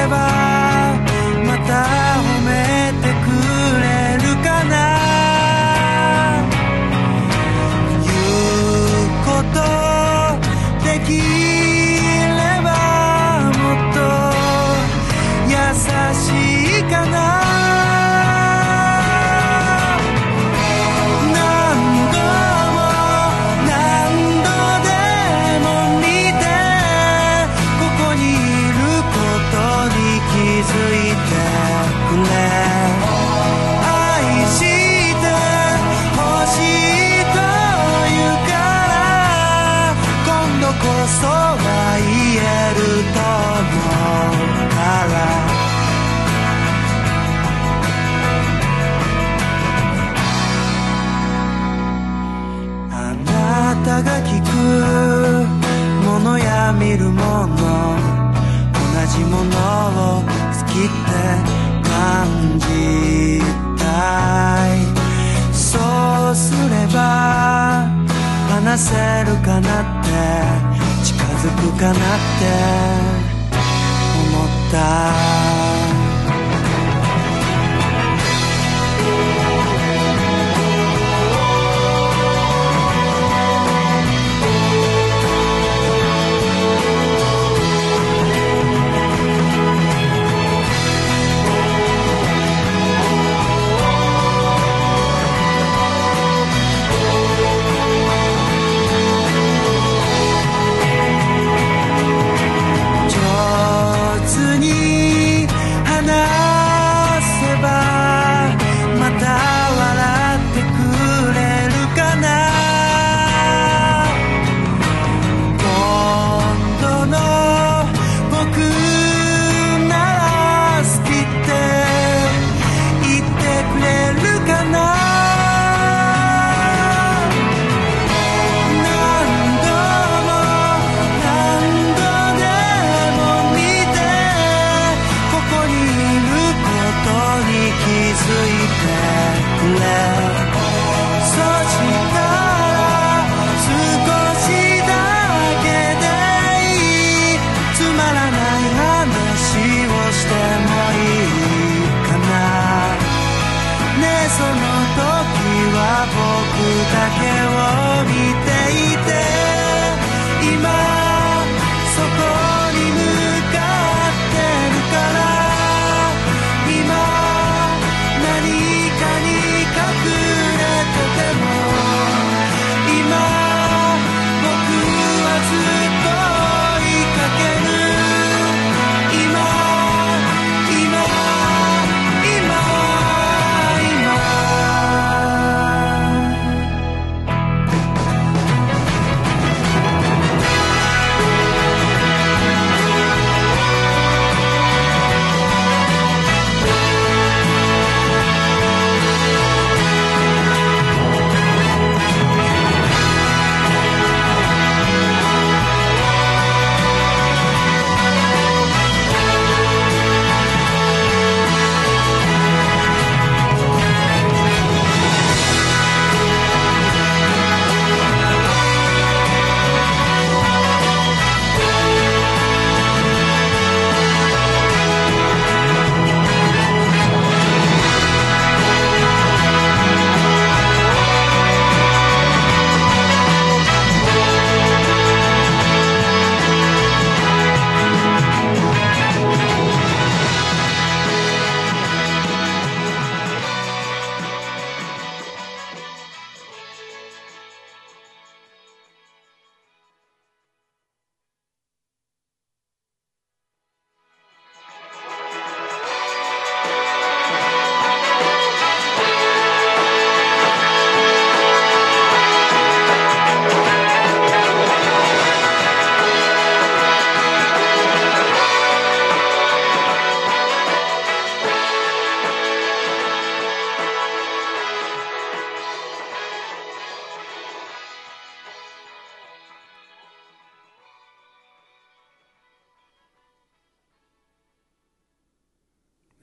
[0.10, 0.13] ば
[1.46, 2.12] また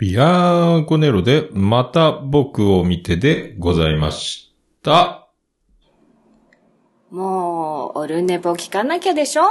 [0.00, 5.28] ビアーコネロで、また僕を見てでございました。
[7.10, 9.42] もう、オルネポ聞かなきゃでしょ？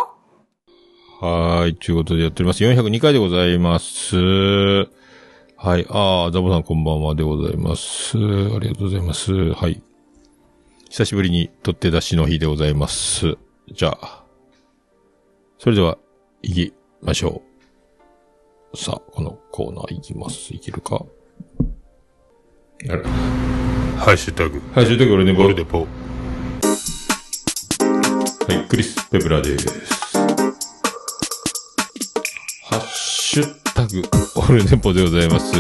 [1.22, 2.64] はーい、ということでやっております。
[2.64, 4.16] 402回でございます。
[4.18, 8.18] はい、あー、ザボさんこんばんはでございます。
[8.18, 8.20] あ
[8.60, 9.54] りがとうございます。
[9.54, 9.80] はい。
[10.90, 13.38] 久しぶりに取って出しの日でございます。
[13.72, 14.24] じゃあ、
[15.60, 16.00] それでは、
[16.42, 16.74] 行き
[17.04, 17.49] ましょう。
[18.76, 20.54] さあ、このコーナー行きます。
[20.54, 21.04] いけるか？
[22.90, 23.04] あれ
[23.98, 24.62] ハッシュタグ。
[24.74, 25.80] ハッシュタグ俺ね、ボルデポ。
[25.80, 25.86] は
[28.50, 29.68] い、クリス・ペプラです。
[32.64, 34.04] ハッシュタグ、
[34.36, 35.54] オルネポでございます。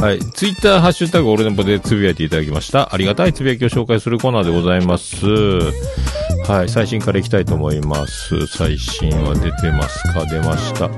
[0.00, 2.92] はい、ツイッターハッシュタグオルネポでつぶやいていただきました。
[2.92, 5.24] ありがたいつぶやきを紹介するコーナーでございます。
[6.46, 8.46] はい、最新からいきたいと思います。
[8.48, 10.26] 最新は出てますか？
[10.26, 10.90] 出ました。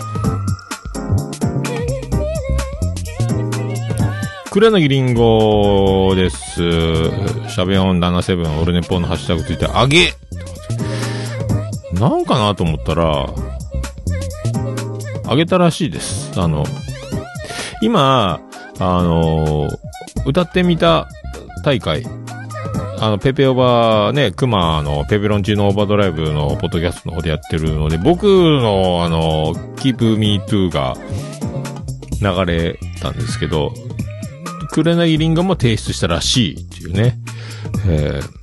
[4.59, 6.57] 黒柳りんごです。
[6.57, 10.15] シャベオン77オルネポのハッシュタグついて、あげ
[11.93, 13.29] なんかなと思ったら、
[15.29, 16.33] あげたらしいです。
[16.41, 16.65] あの、
[17.83, 18.41] 今、
[18.81, 19.69] あの、
[20.27, 21.07] 歌ってみた
[21.65, 22.05] 大会、
[22.99, 30.97] あの、ペペオバーね、クマのペペロンチーノオーバードライブのポッドキャストの方でやってるので、僕のあの、Keep Me Too が
[32.21, 33.73] 流れたんですけど、
[34.71, 37.19] 黒柳りんごも提出したらしいっていうね。
[37.87, 38.39] えー。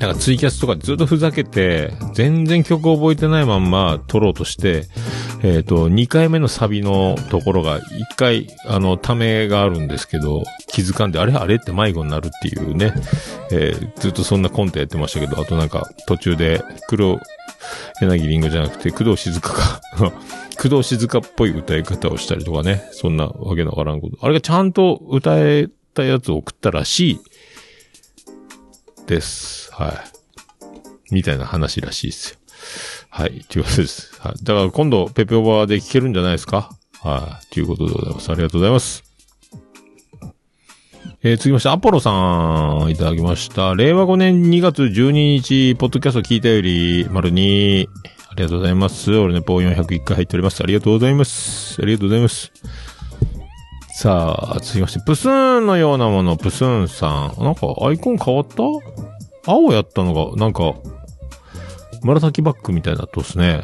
[0.00, 4.86] なんかツイキャスとかずっとふざけて、全然曲覚えてないまんま撮ろうとして、
[5.42, 7.82] えっ、と、2回目のサビのところが、1
[8.16, 11.34] 回、あの、ためがあるんですけど、気づかんで、あれ？
[11.34, 11.56] あれ？
[11.56, 12.94] って迷子になるっていうね、
[13.50, 17.20] えーずっとそんなコントやってましたけど、あとなんか、途中で、黒
[18.00, 19.80] 柳りんごじゃなくて、工藤静香か、
[20.60, 24.18] 工藤静香っぽい歌い方をしたりとかね、そんなわけのわからんこと。
[24.22, 27.20] あれがちゃんと歌えたやつを送ったらしい、
[29.06, 29.72] です。
[29.72, 29.88] は
[31.10, 31.14] い。
[31.14, 32.36] みたいな話らしいですよ。
[33.08, 33.44] はい。
[33.48, 34.14] ということです。
[34.20, 34.44] はい。
[34.44, 36.70] だから今度、ペペオバーで聞けるんじゃないですか？
[37.02, 37.46] はい。
[37.52, 38.30] ということでございます。
[38.30, 39.09] ありがとうございます。
[41.22, 42.10] えー、続きまして、アポロさ
[42.86, 43.74] ん、いただきました。
[43.74, 47.86] 令和5年2月12日、ポッドキャスト聞いたより、丸2。
[48.30, 49.14] ありがとうございます。
[49.14, 50.62] 俺ね、ポー401回入っております。
[50.62, 51.78] ありがとうございます。
[51.82, 52.50] ありがとうございます。
[53.92, 57.44] さあ、続きまして、プスーンのようなもの、プスーンさん。
[57.44, 58.62] なんか、アイコン変わった？
[59.46, 60.74] 青やったのが、なんか、
[62.02, 63.62] 紫バックみたいになっとっすね。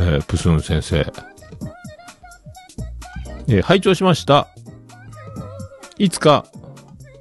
[0.00, 1.06] えー、プスーン先生。
[3.46, 4.48] えー拝聴しました。
[5.98, 6.46] いつか、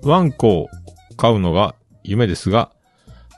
[0.02, 0.70] ワンコ、
[1.16, 2.72] 買うのが夢ですが、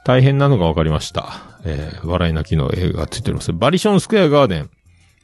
[0.04, 1.42] 大変なのが分かりました。
[1.64, 3.52] えー笑い泣きの映画がついております。
[3.52, 4.70] バリションスクエアガーデン、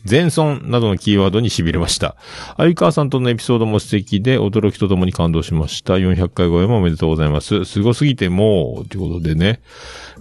[0.05, 2.17] 全村などのキーワードに痺れました。
[2.57, 5.95] 相川さんとのエピソードも素敵で、驚きとともに感動しました。
[5.95, 7.65] 400回超えもおめでとうございます。
[7.65, 9.61] すすぎてもう、ということでね。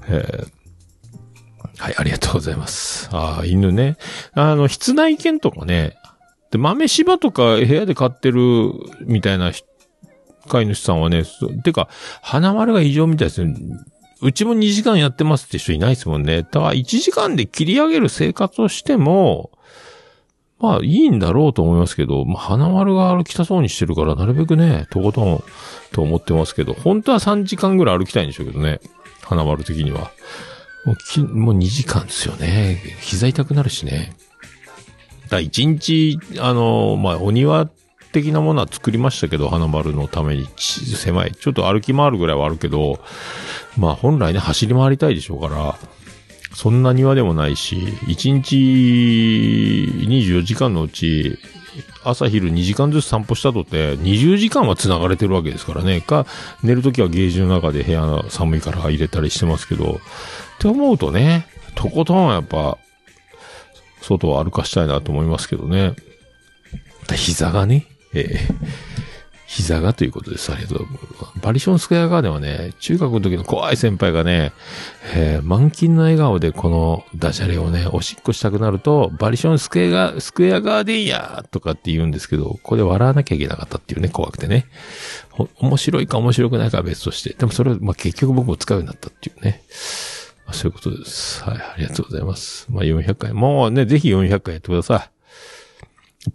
[0.08, 0.62] えー
[1.78, 3.10] はい、ありがとうございます。
[3.12, 3.98] ああ、犬ね。
[4.34, 5.96] あの、室内犬とかね。
[6.52, 8.72] で、豆柴とか部屋で飼ってる
[9.06, 9.68] みたいな人
[10.48, 11.24] 飼い主さんはね、
[11.64, 11.90] てか、
[12.22, 13.56] 花丸が異常みたいですね。
[14.22, 16.44] うちも2時間やってますって人いないですもんね。
[16.44, 19.52] だから1時間で切り上げる生活をしても、
[20.60, 25.44] まあいいんだろうと思いますけど、まあ花丸が歩きたそうにしてるから、なるべくね、とことん
[25.92, 28.80] と思ってますけど、本当は3時間ぐらい歩きたいんでしょうけどね。
[29.24, 30.12] 花丸的には。
[30.86, 32.80] もうき、もう2時間ですよね。
[33.02, 34.16] 膝痛くなるしね。
[35.30, 37.68] だ1日、あの、まあお庭
[38.12, 41.32] 的なものは作りましたけど、花丸のために狭い。
[41.34, 43.00] ちょっと歩き回るぐらいはあるけど、
[43.78, 45.76] まあ本来ね、走り回りたいでしょうから、
[46.54, 48.56] そんな庭でもないし、1日
[50.08, 51.38] 24時間のうち、
[52.04, 56.02] 朝昼2時間ずつ散歩したとって、20時間は繋がれてるわけですからね。
[56.02, 56.26] か、
[56.64, 60.02] 寝るときはゲージの中で部屋寒いから入れたりしてますけど、
[60.58, 62.78] って思うとね、とことんやっぱ、
[64.02, 65.94] 外を歩かしたいなと思いますけどね。
[67.16, 68.92] 膝がね、ええ
[69.52, 70.50] 膝がということです。
[70.50, 70.88] ありがとう。
[71.42, 74.54] バリションスクエアガーデンはね、中学の時の怖い先輩がね、
[75.14, 84.68] えー満勤の笑顔でこのダジャレをね、おしっこしたくなると、バリションスクエア、スクエアガーデンやとかって言うんですけど、これ笑わなきゃいけなかったっていうね、怖くてね。
[85.58, 87.34] 面白いか面白くないかは別として。
[87.34, 89.64] でもそれを、まあ、結局僕も使うようになったっていうね。
[90.46, 91.44] まあ、そういうことです。
[91.44, 92.68] はい、ありがとうございます。
[92.70, 93.34] まあ、400回。
[93.34, 95.21] もうね、ぜひ400回やってください。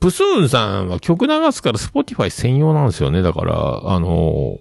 [0.01, 3.23] プスーンさんは曲流すから Spotify 専用なんですよね。
[3.23, 4.59] だから、あの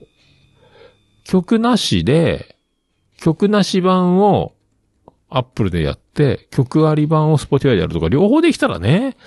[1.23, 2.55] 曲なしで、
[3.17, 4.53] 曲なし版を
[5.30, 9.17] Apple でやって、曲あり版を Spotify でやるとか、両方できたらね、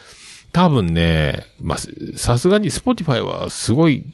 [0.53, 1.79] 多分ね、まあ、
[2.17, 4.05] さすがに Spotify はすごい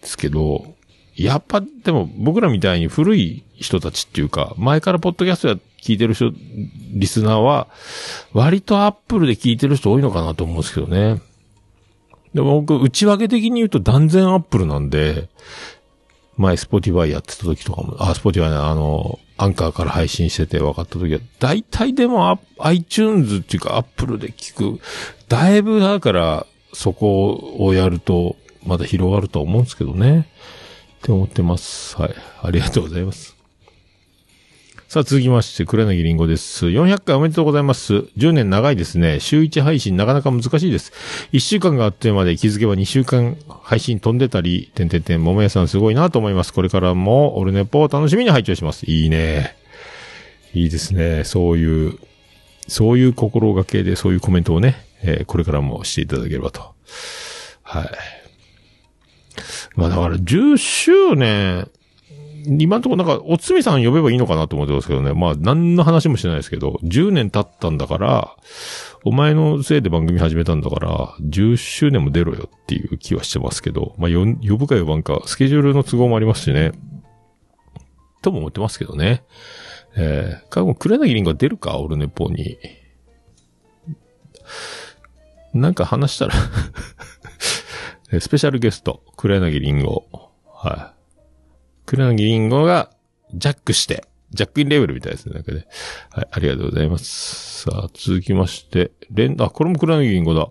[0.00, 0.74] ですけど、
[1.16, 6.32] やっぱ、でも僕らみたいに古い人たちっていうか、前からポッドキャストや聞いてる人、
[6.92, 7.68] リスナーは、
[8.32, 11.20] 割と Apple で聞いてる人多いのかなと思うんですけどね。
[12.34, 15.28] でも僕、内訳的に言うと断然 Apple なんで、
[16.36, 24.80] 前、 Spotify やってた時とかも、あ、 Spotify ね、あの、アンカーから配信してて分かった時は、大体でもあ iTunes っていうか Apple で聞く、
[25.28, 30.28] だいぶだから、そこをやると、まだ広がると思うんですけどね。
[30.98, 32.00] って思ってます。
[32.00, 32.14] はい。
[32.42, 33.31] ありがとうございます。
[34.92, 36.66] さあ、続きまして、黒柳りんごです。
[36.66, 37.94] 400回おめでとうございます。
[38.18, 39.20] 10年長いですね。
[39.20, 40.92] 週1配信なかなか難しいです。
[41.32, 46.52] 1週間があっという間で気づけば2週間配信飛んでたり、てんてんてん、桃屋さんすごいなと思います。
[46.52, 48.84] これからも、オルネポを楽しみに拝聴します。
[48.84, 49.56] いいね。
[50.52, 51.24] いいですね。
[51.24, 51.98] そういう、
[52.68, 56.74] そういう心がけで、そういうコメントをね、えーこれからもしていただければと。
[57.62, 57.90] はい。
[59.74, 61.70] まあだから、10周年、
[62.46, 65.12] 今のところなんか、おつみさん呼べばいいのかなと思ってますけどね。
[65.12, 68.36] まあ、何の話もしてないですけど、10年経ったんだから、
[69.04, 76.72] お前のせいで番組始めたんだから、10周年も出ろよっていう気はしてますけど、まあ、呼ぶか呼ばんか、スケジュールの都合もありますしね。
[78.22, 79.24] とも思ってますけどね。
[79.96, 82.58] えー、かも、黒柳りんご出るかオルネポに。
[85.54, 86.34] なんか話したら
[88.20, 90.04] スペシャルゲスト、黒柳りんご。
[90.54, 91.01] はい。
[91.86, 92.90] 黒柳りんごが、
[93.34, 95.66] ジャックして、ジャックインレベルみたいですね、なんかね。
[96.10, 97.62] はい、ありがとうございます。
[97.62, 100.50] さあ、続きまして、レン、あ、これも黒柳りんごだ。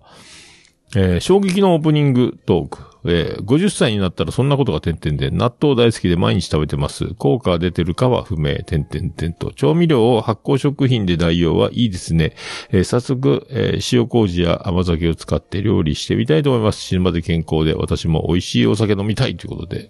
[0.95, 2.90] えー衝撃のオープニングトーク。
[3.05, 7.13] えー50歳になったらそんなことが点々で、納豆大好きで毎日食べてます。
[7.15, 9.51] 効果が出てるかは不明、点々点と。
[9.53, 12.35] 調味料を発酵食品で代用はいいですね。
[12.69, 16.81] えー早速、えー塩麹や甘酒を使って料理してみたいと思います。
[16.81, 19.89] 死ぬまで健康で、私も美味しいお酒飲みたいということで、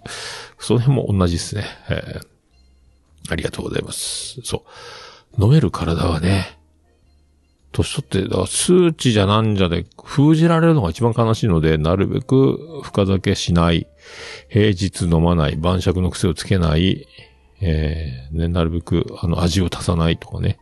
[0.58, 1.64] その辺も同じですね。
[1.88, 2.32] えー
[3.30, 4.40] ありがとうございます。
[4.42, 4.64] そ
[5.38, 5.42] う。
[5.44, 6.58] 飲める体はね、
[7.72, 13.86] 年取って、数値じゃなんじゃで封じられるのが一番悲しいので、なるべく深酒しない、
[14.48, 17.08] 平日飲まない、晩酌の癖をつけない、
[17.60, 20.58] えーね、なるべく、あの、味を足さないとかね、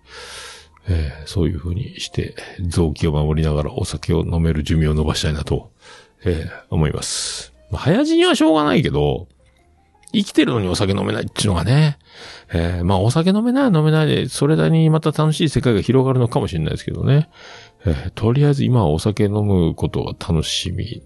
[0.88, 5.70] えーそういう風にして、臓器を守りながらお酒を飲める寿命を伸ばしたいなと、
[6.24, 7.52] えー思います。
[7.70, 9.28] まあ、早死にはしょうがないけど、
[10.12, 11.98] 生きてるのにお酒飲めないっていうのがね、
[12.52, 17.30] えーまあお酒飲めない飲めないで、それなりにまた楽しい世界が広がるのかもしれないですけどね。
[17.86, 21.02] えーとりあえず今はお酒飲むことが楽しみ。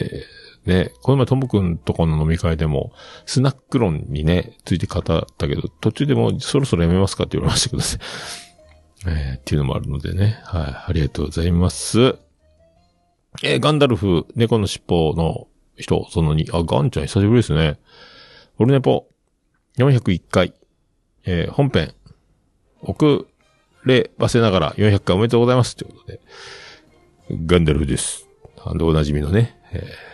[0.00, 2.92] えーね、この前ともくんとこの飲み会でも、
[3.24, 7.88] スナック論にね、ついて語ったけど、途中でもそろそろやめますかって言われましたけどね。
[9.06, 10.40] えーっていうのもあるのでね。
[10.44, 10.62] はい。
[10.88, 12.16] ありがとうございます。
[13.42, 15.46] えーガンダルフ、猫の尻尾の
[15.78, 17.78] 人、その2、あ、ガンちゃん久しぶりですね。
[18.58, 19.06] オルネポ、
[19.78, 20.54] 401回、
[21.24, 21.94] えー本編、
[22.80, 23.26] 遅
[23.84, 25.76] ればせながら400回おめでとうございます。
[25.76, 26.20] ということで、
[27.46, 28.28] ガンダルフです。
[28.58, 29.58] あの、おなじみのね。
[29.72, 30.08] えー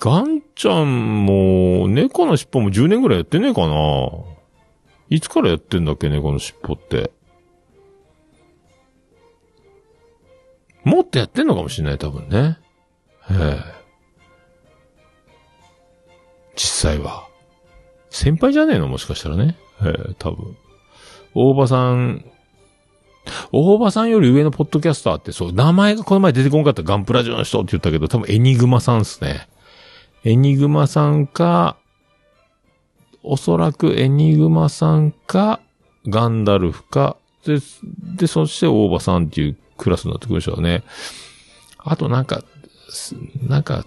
[0.00, 3.76] ガンちゃんも、猫の尻尾も10年ぐらいやってねえかな
[5.10, 7.10] いつからやってんだっけ、猫の尻尾って。
[10.84, 12.58] もっとやってんのかもしれない、多分ね。
[13.30, 13.74] ええ。
[16.56, 17.26] 実際は。
[18.10, 18.86] 先輩じゃねえの？
[18.88, 19.56] もしかしたらね。
[19.82, 20.56] ええ、多分。
[21.34, 22.24] 大場さん、
[23.50, 29.48] 大場さんより上のポッドキャスターってそう、名前がこの前出てこんかったガンプラジオの人って言ったけど、多分エニグマさんっすね。
[30.22, 31.76] エニグマさんか、
[33.24, 35.60] おそらくエニグマさんか、
[36.06, 37.58] ガンダルフか、で、
[38.16, 40.84] で、そして大場さんっていうクラスになってくるでしょうね。
[41.78, 42.42] あとなんか、
[43.42, 43.86] なんか、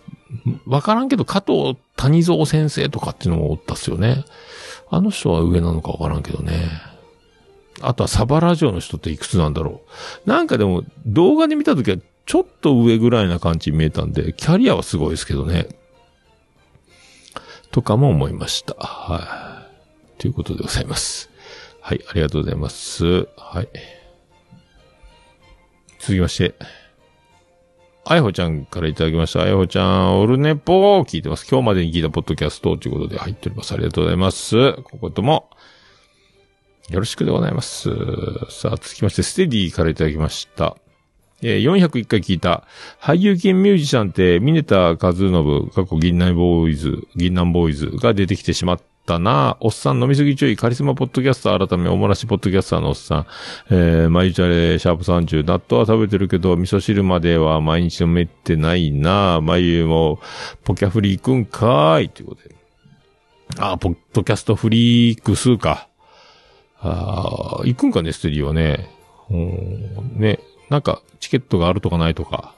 [0.65, 4.25] わからんけど、加藤谷蔵先生とかっていうのもおったっすよね。
[4.89, 6.69] あの人は上なのかわからんけどね。
[7.81, 9.81] あとはサバラジオの人っていくつなんだろ
[10.25, 10.29] う。
[10.29, 15.67] なんかでも、動画で見たときは、ちょっと上ぐらいな感じに見えたんで、キャリアはすごいですけどね。
[17.71, 18.73] とかも思いました。
[18.75, 19.65] は
[20.17, 20.21] い。
[20.21, 21.29] ということでございます。
[21.79, 23.27] はい、ありがとうございます。
[23.37, 23.69] はい。
[25.99, 26.86] 続きまして。
[28.09, 29.41] あやほちゃんからいただきました。
[29.41, 31.45] あやほちゃん、オルネポー聞いてます。
[31.45, 33.73] 今日までに聞いたポッドキャストということで入っております。
[33.73, 34.73] ありがとうございます。
[34.83, 35.49] こことも、
[36.89, 37.89] よろしくでございます。
[38.49, 40.77] さあ、続きまして、ステディからいただきました。
[41.41, 42.65] えー401回聞いた、
[43.01, 49.57] 俳優兼ミュージシャンって、ミネタ和信、過去銀杏ボーイズ、銀杏ボーイズが出てきてしまったな。
[49.61, 53.25] おっさん飲みすぎ注意、カリスマポッドキャスター改め、おもらしポッドキャスターのおっさん。
[53.71, 59.39] えー、毎日あれ、シャープ30、納豆は食べてるけど、味噌汁までは毎日飲めてないな。
[59.41, 60.19] 眉も、
[60.65, 62.09] ポキャフリーくんかーい。
[62.09, 62.55] ということで。
[63.57, 65.87] あ、ポッドキャストフリークスか。
[66.79, 68.91] あ、行くんかね、ステディはね。
[69.29, 70.39] うんね、
[70.69, 72.53] なんか、チケットがあるとかないとか。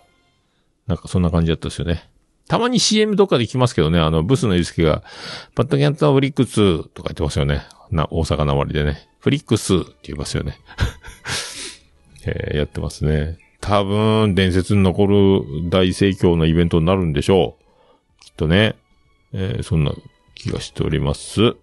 [0.88, 2.10] なんかそんな感じだったですよね。
[2.50, 5.04] たまに CM とかで聞きますけどね、あの、ブスのゆうすけが、
[5.54, 7.62] パッドキャントフリックスとか言ってますよね。
[7.92, 9.08] な、大阪なまりでね。
[9.20, 10.60] フリックスって言いますよね。
[12.26, 13.38] えーやってますね。
[13.62, 18.26] 多分、伝説に残る大盛況のイベントになるんでしょう。
[18.26, 18.76] きっとね。
[19.32, 19.94] えーそんな
[20.34, 21.56] 気がしております。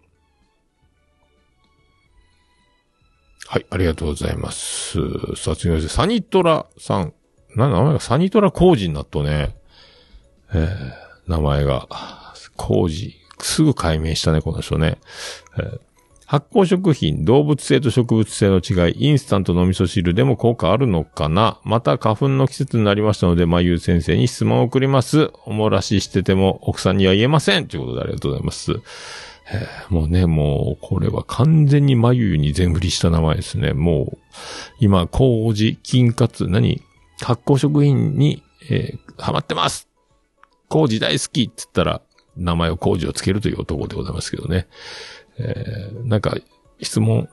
[3.48, 5.00] はい、ありがとうございます。
[5.34, 7.12] さあ、次のサニトラさん。
[7.56, 9.55] なんだ名前がサニトラ工事になっとね。
[10.52, 11.88] えー名前が。
[12.56, 13.16] 工事。
[13.40, 14.98] すぐ解明したね、この人ね。
[15.58, 15.80] えー
[16.28, 21.60] 発酵食品、動物性と植物性の違い、インスタントの味噌汁でも効果あるのかな？
[21.62, 25.30] また花粉の季節になりましたので、まゆう先生に質問を送ります。
[25.44, 28.72] おもらししてても奥さんには言えませんということでありがとうございます。
[29.88, 33.72] もうね、もう、これは完全にまゆに全振りした名前ですね。
[33.72, 34.18] もう、
[34.80, 36.82] 今、麹、金活、何？
[37.22, 39.88] 発酵食品に、えーハマってます
[40.68, 42.02] 麹大好きって言ったら、
[42.36, 44.68] 名前を麹をつけるという男でございますけどね。
[45.38, 46.36] えーなんか、
[46.80, 47.28] 質問、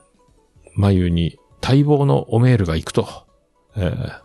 [0.74, 3.06] まゆに、待望のおメールが行くと。
[3.76, 4.24] えー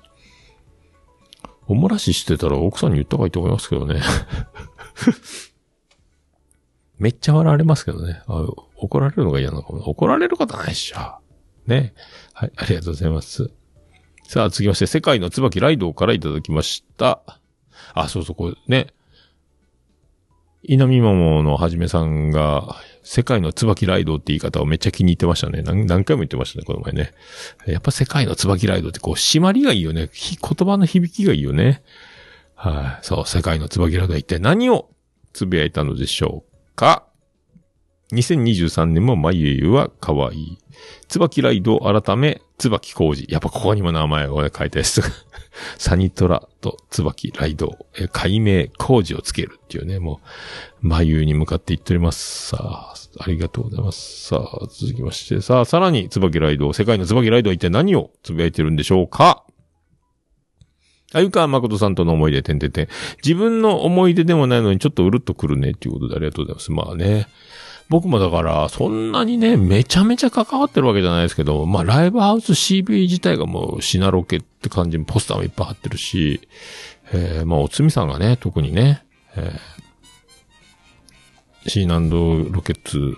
[1.69, 4.01] おもらししてたら奥さんに言った方がいいと思いますけどね。
[6.97, 8.23] めっちゃ笑われますけどね。
[8.75, 9.87] 怒られるのが嫌なのかも。
[9.87, 11.19] 怒られることないっしょ。
[11.67, 11.93] ね。
[12.33, 13.51] はい、ありがとうございます。
[14.23, 17.21] さあ、続きまして、世界の椿ライドからいただきました。
[17.93, 18.87] あ、そうそう、これね。
[20.63, 25.61] 稲見桃のはじめさんが、世界の椿ライドって言い方をめっちゃ気に入ってましたね。
[25.61, 27.11] 何何回も言ってましたね、この前ね。
[27.65, 30.09] やっぱ世界の椿ライドってこう、締まりがいいよね。
[30.13, 31.81] 言葉の響きがいいよね。
[32.55, 34.89] はい、そう、世界の椿ライドは一体何を
[35.31, 37.07] つぶやいたのでしょうか
[38.11, 40.57] ?2023 年もまゆゆは可愛い。
[41.07, 43.25] 椿ライド改め、椿工事。
[43.29, 45.01] やっぱここにも名前をね書いたやつ。
[45.77, 50.21] サニトラと椿ライド、え解明工事をつけるっていうね、も
[50.83, 52.49] う、眉に向かっていっております。
[52.49, 54.27] さあ、ありがとうございます。
[54.27, 59.43] さあ、続きまして、さあ、さらに、椿ライド、世界の椿ライドは一体何をつぶやいてるんでしょうか？
[61.11, 62.87] あゆか誠さんとの思い出、てんてんてん。
[63.23, 66.71] 自分の思い出でもないのにちょっとうるっとくるね、っていうことでありがとうございます。
[66.71, 67.27] まあね。
[67.89, 76.47] 僕もだから、そんなにね、めちゃめちゃ関わってるわけじゃないですけど、まあ、ライブハウス CB 自体がもう、シナロケって感じにポスターもいっぱい貼ってるし、
[77.11, 79.03] えー、まあ、おつみさんがね、特にね、
[79.35, 83.17] えー、シーナンドロケッツ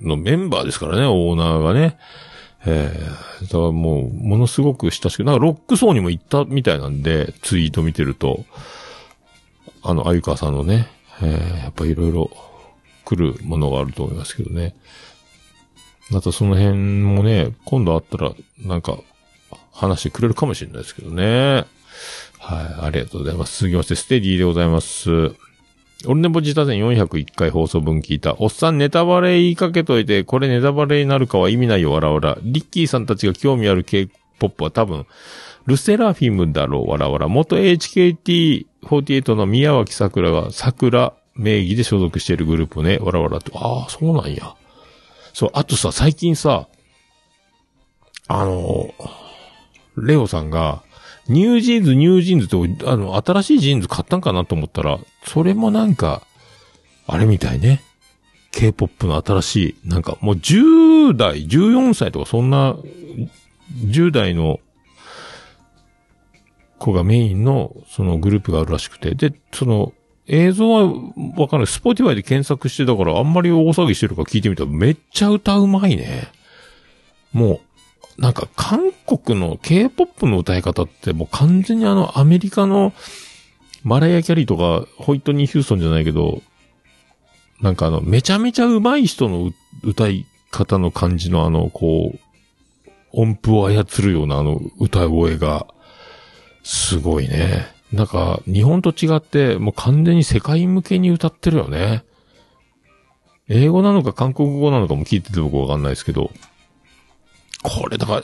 [0.00, 1.98] のメンバーですからね、オーナーがね。
[2.64, 8.44] えー、だからもう、ものすごく親しく、なんかロック層にも行ったみたいなんで、ツイート見てると、
[9.82, 10.88] あの、あゆかさんのね、
[11.22, 12.30] えー、やっぱいろいろ
[13.04, 14.74] 来るものがあると思いますけどね。
[16.10, 18.98] またその辺もね、今度あったら、なんか、
[19.72, 21.64] 話してくれるかもしれないですけどね。
[22.38, 23.60] はい、ありがとうございます。
[23.60, 25.10] 続きまして、ステディでございます。
[26.04, 28.34] オルネポ自他戦401回放送分聞いた。
[28.38, 32.38] おっさんネタバレ言いかけといて、これネタバレになるかは意味ないよ、わらわら。
[32.42, 35.06] リッキーさんたちが興味ある K-POP は多分、
[35.66, 37.28] ルセラフィムだろう、わらわら。
[37.28, 43.52] 元 HKT48 の宮脇咲良が桜名義で所属しているグループね、わらわらと。
[43.56, 44.54] ああ、そうなんや。
[45.32, 46.68] そう、あとさ、最近さ、
[48.28, 48.94] あの、
[49.96, 50.82] レオさんが、
[51.28, 56.22] ニュージーンズ、ニュージーンズって、あの、新しいジーンズ買ったんかなと思ったら、それもなんか、
[57.06, 57.82] あれみたいね。
[58.50, 62.76] K-POP の新しい、なんかもう10代、14歳とかそんな、
[63.86, 64.60] 10代の
[66.78, 69.92] 子がメインのそのグループがあるらしくて、で、その
[70.28, 70.92] 映像は
[71.36, 71.66] わかんない。
[71.66, 76.28] スポティファイで検索してたからあんまり大騒ぎしてるか聞いてみたらめっちゃ歌うまいね。
[77.32, 77.60] も
[78.18, 82.92] う、なんか韓国の K-POP の歌い方ってもう完全にあのアメリカの
[83.82, 86.42] マライア・キャリーとかホイットニー・ヒューストンじゃないけど、
[87.60, 89.50] なんかあの、めちゃめちゃ上手い人の
[89.82, 92.18] 歌い方の感じのあの、こう、
[93.12, 95.66] 音符を操るようなあの歌声が、
[96.62, 97.71] すごいね。
[97.92, 102.04] なんか、日本と違って、もう完全に世界向けに歌ってるよね。
[103.48, 106.30] 英語なのか韓国語なのかも聞いてて僕わかんないですけど、
[107.62, 108.22] これだから、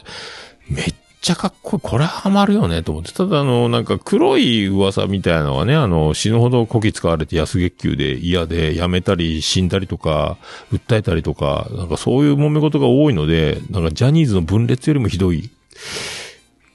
[0.70, 1.80] めっちゃかっこいい。
[1.82, 3.12] これはハマるよねと思って。
[3.12, 10.38] ただあの、なんか黒い噂みたいなのはね、あの、死ぬほどこき使われて安月給で嫌で辞めたり死んだりとか、
[10.72, 15.50] 訴えたりとか、なんかそういう揉め事が多いので、なんかジャニーズの分裂よりもひどい、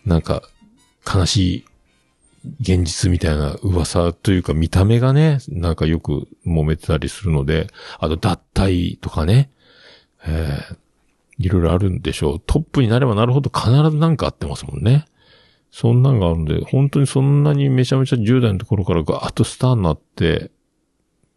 [0.06, 0.44] なんか、
[1.12, 1.66] 悲しい
[2.60, 7.68] 現実みたいな噂というか見た目がね、なんかよく揉めてたりするので、
[8.00, 9.50] あと脱退とかね、
[10.26, 10.78] えー
[11.38, 12.42] いろいろあるんでしょう。
[12.46, 15.06] トップになればなるほど必ずなんかあってますもんね。
[15.72, 20.52] そんなんがあるんで、本当にそんなにめちゃめちゃ10代のところからガーッとスターになって、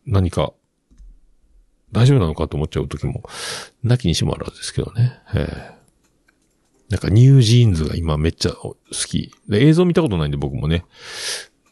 [0.06, 0.52] 何か、
[1.92, 3.22] 大丈夫なのかと思っちゃう時も、
[3.82, 5.18] なきにしもあらずですけどね。
[5.34, 5.75] ええ
[6.88, 9.32] なんかニュージーンズが今めっちゃ好き。
[9.48, 10.84] で映像見たことないんで僕もね。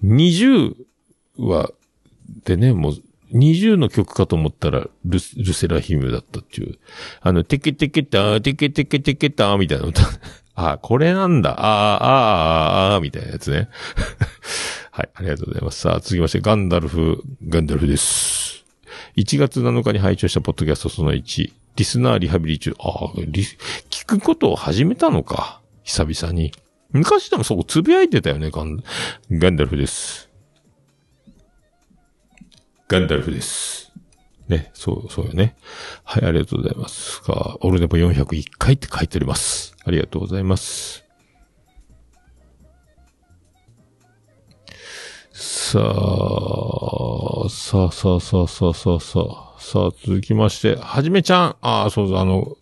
[0.03, 0.75] 20
[1.39, 1.71] は、
[2.45, 2.95] でね、もう、
[3.33, 5.19] 20の曲かと思ったらル、ル
[5.53, 6.79] セラヒムだったっていう。
[7.21, 10.03] あの、テケテケター、テケテケテケターみたいな歌。
[10.55, 11.51] あ、これなんだ。
[11.51, 13.69] あーあー、ああ、みたいなやつね。
[14.93, 15.81] はい、ありがとうございます。
[15.81, 18.65] さあ、続きまして、ガンダルフ、ガンダルフです。
[19.17, 21.53] 1月7日に拝聴したポッドキャストその1。
[21.77, 22.75] リスナーリハビリ中。
[22.79, 23.09] ああ、
[23.91, 25.61] 聞くことを始めたのか。
[25.83, 26.53] 久々に。
[26.91, 28.83] 昔でもそこつぶやいてたよね、ガン、
[29.31, 30.31] ガンダルフです。
[32.87, 33.93] ガンダルフです。
[34.49, 35.57] ね、そう、そうよね。
[36.05, 37.23] はい、ありがとうございます。
[37.23, 39.75] が、オルネポ401回って書いております。
[39.85, 41.05] ありがとうございます。
[45.33, 45.83] さあ、
[47.49, 51.57] さあ、さあ、さあ、さあ、さあ、さあ、さあ、続きまして、はじめちゃん。
[51.63, 52.59] ああ、そうそう、あの、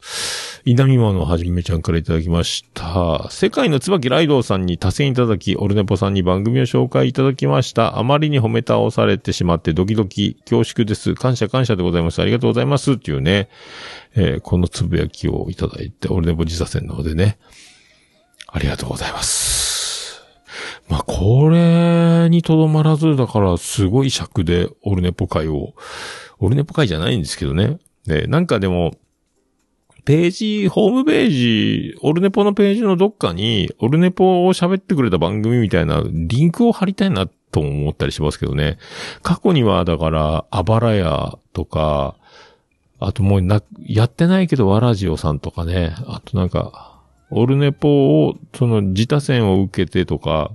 [0.64, 3.28] 稲見間のはじめちゃんからいただきました。
[3.28, 7.98] 世界の椿ライドウさんに多選いただき、オルネポさんに番組を紹介いただきました。
[7.98, 11.16] あまりに褒め倒されてしまってドキドキ、恐縮です。
[11.16, 12.22] 感謝感謝でございます。
[12.22, 12.92] ありがとうございます。
[12.92, 13.48] っていうね、
[14.14, 17.36] えーこのつぶやきをいただいて、オルネポ自社戦の方でね、
[18.46, 20.22] ありがとうございます。
[20.88, 25.74] まあ、これにとどまらず、だから、すごい尺で、オルネポ会を、
[26.42, 27.78] オルネポ会じゃないんですけどね。
[28.04, 28.96] で、なんかでも、
[30.04, 38.78] ページ、ホームページ、オルネポのページのどっかに、オルネポを喋ってくれた番組みたいなリンクを貼りたいなと思ったりしますけどね。
[39.22, 42.16] 過去には、だから、あばらやとか、
[42.98, 45.94] あともうな、やってないけど、わらじおさんとかね。
[46.08, 50.50] あとなんか、オルネポを、その、自他戦を受けてとか、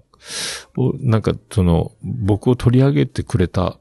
[1.00, 3.78] なんか、その、僕を取り上げてくれた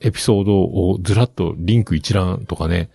[0.00, 2.90] エピソードをずらっとリンク一覧とかね、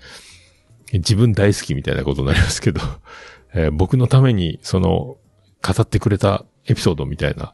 [0.93, 2.81] 自分大好きみたいなことになりますけど、
[3.53, 7.53] えー僕のために、その、語ってくれたエピソードみたいな、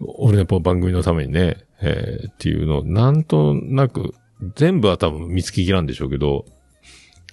[0.00, 4.14] 俺の番組のためにね、えーっていうのを、なんとなく、
[4.56, 6.46] 全部は多分見つけきらんでしょうけど、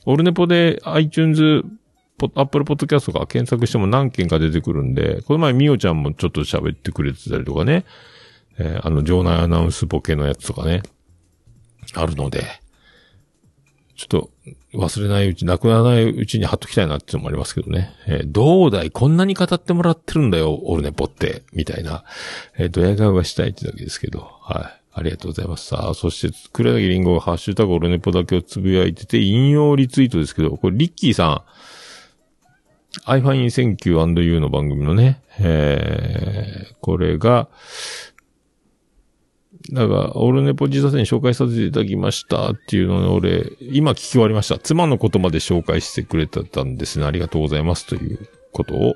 [0.06, 1.64] オルネポで iTunes
[2.18, 7.86] ポアップルポッドキャストとか検索しても何件か出てくるんで、この前みおちゃんもちょっと喋ってくれてたりとかね、
[8.58, 10.82] えーあの、場内アナウンスボケのやつとかね、
[11.96, 12.44] あるので、
[13.96, 14.30] ちょっと
[14.76, 17.96] 忘れないうち、なくならないうちに貼っときたいなっていうのもありますけどね。
[18.06, 22.04] えーどうだいこんなに語ってもらってるんだよ、オルネポって、みたいな、
[22.58, 24.82] えー、ドヤ顔がしたいってだけですけど、はい。
[25.00, 25.68] ありがとうございます。
[25.68, 31.44] さあ、そして、黒柳りんごがハッシュタグオルネポだけをつぶやいてて、引用リツイートですけど、これリッキーさ
[33.06, 37.48] ん、iFine19&You の番組のね、えー、これが、
[39.72, 44.58] だから、オルネポ自殺に紹介させていただきましたっていうのを俺、今聞き終わりました。
[44.58, 47.06] 妻のことまで紹介してくれてたんですね。
[47.06, 48.96] ありがとうございますということを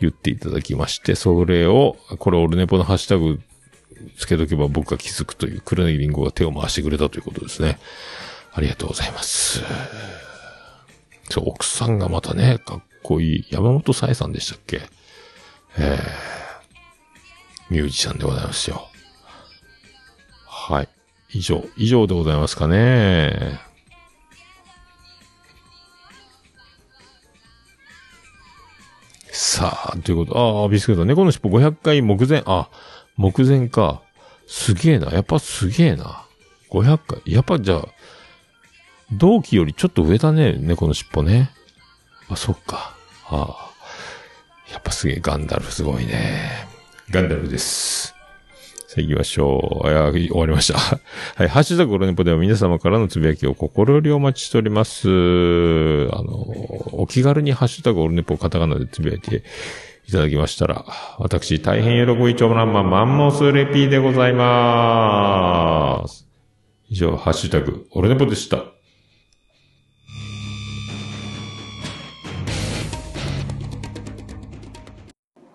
[0.00, 3.40] 言っていただきまして、それを、これオルネポのハッシュタグ
[4.16, 7.78] つけとけば僕が気づくという、黒柳りんごが手を回してくれたということですね。
[8.52, 9.62] ありがとうございます。
[11.30, 13.46] そう、奥さんがまたね、かっこいい。
[13.50, 14.82] 山本さえさんでしたっけ？
[15.76, 15.98] えー、
[17.68, 18.88] ミュージシャンでございますよ。
[20.66, 20.88] はい。
[21.34, 23.60] 以上、以上でございますかね。
[29.30, 32.70] さあ、ということ、ああ、ビスケット、猫の尻尾500回目前、あ、
[33.18, 34.00] 目前か。
[34.46, 35.12] すげえな。
[35.12, 36.24] やっぱすげえな。
[36.70, 37.22] 500回。
[37.26, 37.88] やっぱじゃあ、
[39.12, 41.50] 同期よりちょっと上だね、猫の尻尾ね。
[42.30, 42.96] あ、そっか。
[43.26, 43.70] ああ。
[44.72, 46.66] やっぱすげえ、ガンダルフすごいね。
[47.10, 48.13] ガンダルフです。
[48.94, 49.88] さあ行きましょう。
[49.88, 50.78] あ、終わりました。
[51.34, 51.48] はい。
[51.48, 55.08] ハッシュタグオルネポでは皆様からのつぶやきを心よりお待ちしております。
[55.08, 55.10] あ
[56.22, 56.32] の、
[56.92, 59.42] お気軽にハッシュタグオルネポカタカナでつぶやいて
[60.06, 60.84] いただきましたら、
[61.18, 66.28] 私、大変喜び長男マンマンモスレピーでございます。
[66.88, 68.62] 以上、ハッシュタグオルネポでした。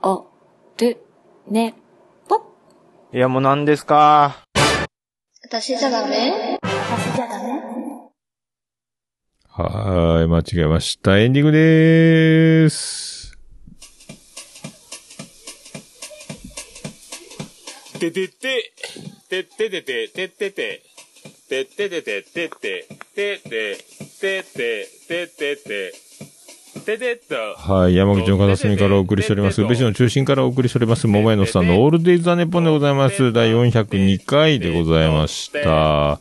[0.01, 0.25] お、
[0.77, 0.97] る、
[1.49, 1.75] ね、
[3.11, 4.43] いや、もう何ですか？
[5.43, 6.59] 私じゃダメ？
[9.47, 11.17] はーい、間違えました。
[11.17, 13.35] エンディングでーす。
[17.99, 18.73] ててて、
[19.27, 20.83] てててて、ててて、
[21.49, 22.85] てててて、てて、
[23.15, 23.77] てて、てて、
[24.19, 26.08] ててて、ててっと。
[27.57, 29.61] はい、山口の片隅からお送りしております。
[29.61, 31.05] 宇部市の中心からお送りしております。
[31.07, 33.31] 桃屋のさんのオールデイズ・ザ・ネッポンでございます。
[33.31, 36.19] 第402回でございました。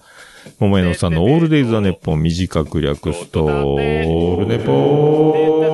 [0.59, 5.69] 桃屋のさんのオールデイズ・ザ・ネッポン短く略すと、オールネポ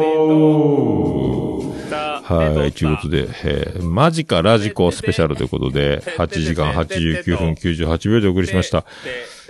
[2.24, 8.84] はい、ということで、えーマジかラジコスペシャルということで、 8時間89分98秒でお送りしました。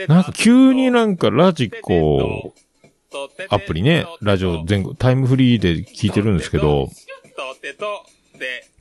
[0.09, 2.53] なんか急になんかラジコ、
[3.51, 6.91] アプリね、ラジオ全国、タイムフリーで聞いてるんですけど、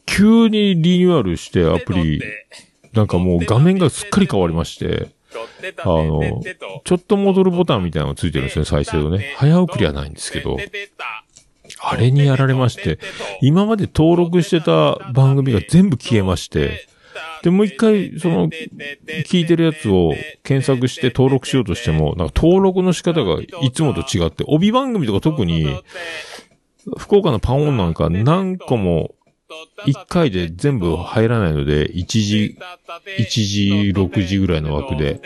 [0.05, 2.21] 急にリニューアルしてアプリ、
[2.93, 5.09] なんかもう画面がすっかり変わりまして、
[5.79, 6.41] あの、
[6.83, 9.33] ちょっと戻るボタンみたいなのがついてるんですね、再生のね。
[9.37, 10.57] 早送りはないんですけど、
[11.81, 12.99] あれにやられまして、
[13.41, 16.87] 今まで登録してた番組が全部消えまして、
[17.43, 25.67] で、もう一回、その、聞いてるやつを検索して登録しようとしても、なんか登録の仕方がいつもと違って、帯番組とか特に、
[26.97, 29.15] 福岡のパンオンなんか何個も
[29.85, 32.57] 一回で全部入らないので、1時、
[33.17, 35.21] 1時、6時ぐらいの枠で、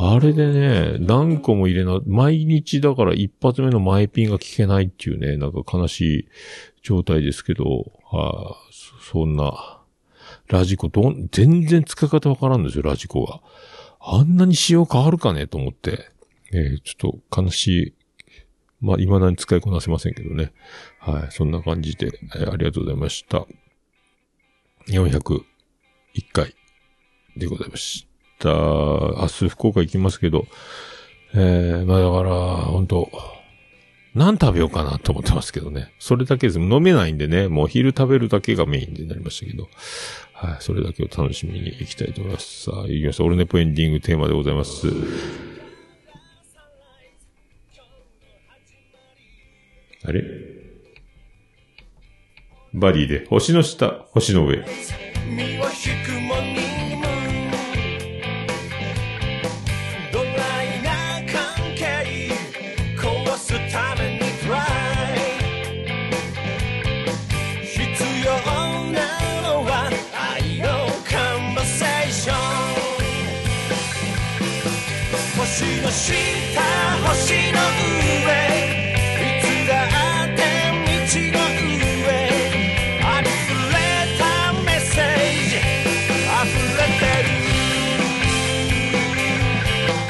[0.00, 6.28] あれでね、何個も入れな、毎日だから一発目の前ピンが聞けないっていうね、なんか悲しい
[6.82, 8.56] 状態ですけど、はあ、
[9.02, 9.77] そんな、
[10.48, 13.40] ラジコどん、全然使い方わからんですよ、ラジコが。
[14.00, 16.10] あんなに仕様変わるかねと思って。
[16.52, 17.94] えーちょっと悲しい。
[18.80, 20.52] まあ、未だに使いこなせませんけどね。
[21.00, 23.46] はい、そんな感じで、えーありがとうございました。
[24.88, 25.42] 401
[26.32, 26.54] 回
[27.36, 28.06] でございまし
[28.38, 28.48] た。
[28.48, 30.46] 明日福岡行きますけど、
[31.34, 32.30] えー、まあだから、
[32.64, 33.37] 本当
[34.18, 35.94] 何食べようかなと思ってますけどね。
[35.98, 36.58] それだけです。
[36.58, 39.68] 飲めないんでね、もう昼食べるだけがメインになりましたけど、
[40.32, 42.64] はい、それだけを楽しみに行きたいと思います。
[42.64, 43.24] さあ、行きました。
[43.24, 44.88] オルネポエンディングテーマでございます。
[50.04, 50.22] あれ？
[52.74, 54.56] バディで、星の下、星の上。
[54.56, 56.67] 身を引くもに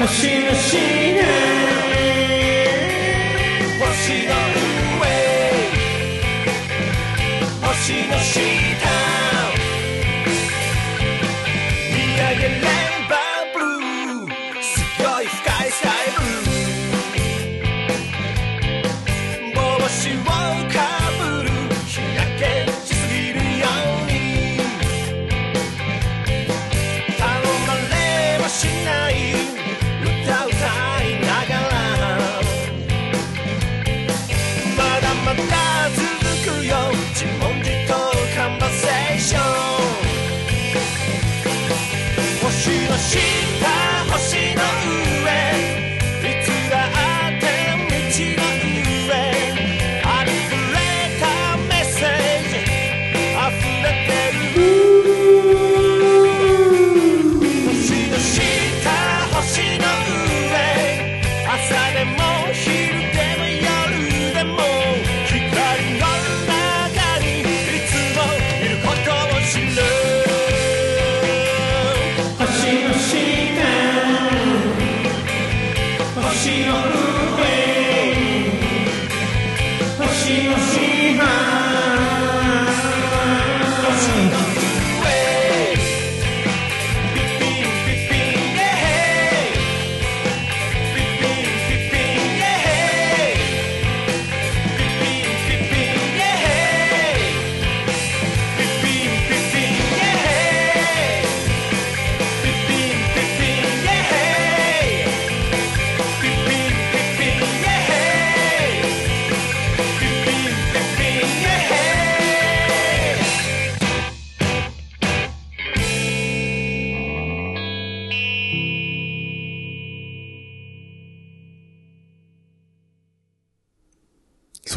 [0.09, 1.23] 星のシー
[3.79, 4.33] 星の
[4.99, 5.05] 上。
[7.63, 8.68] 星の下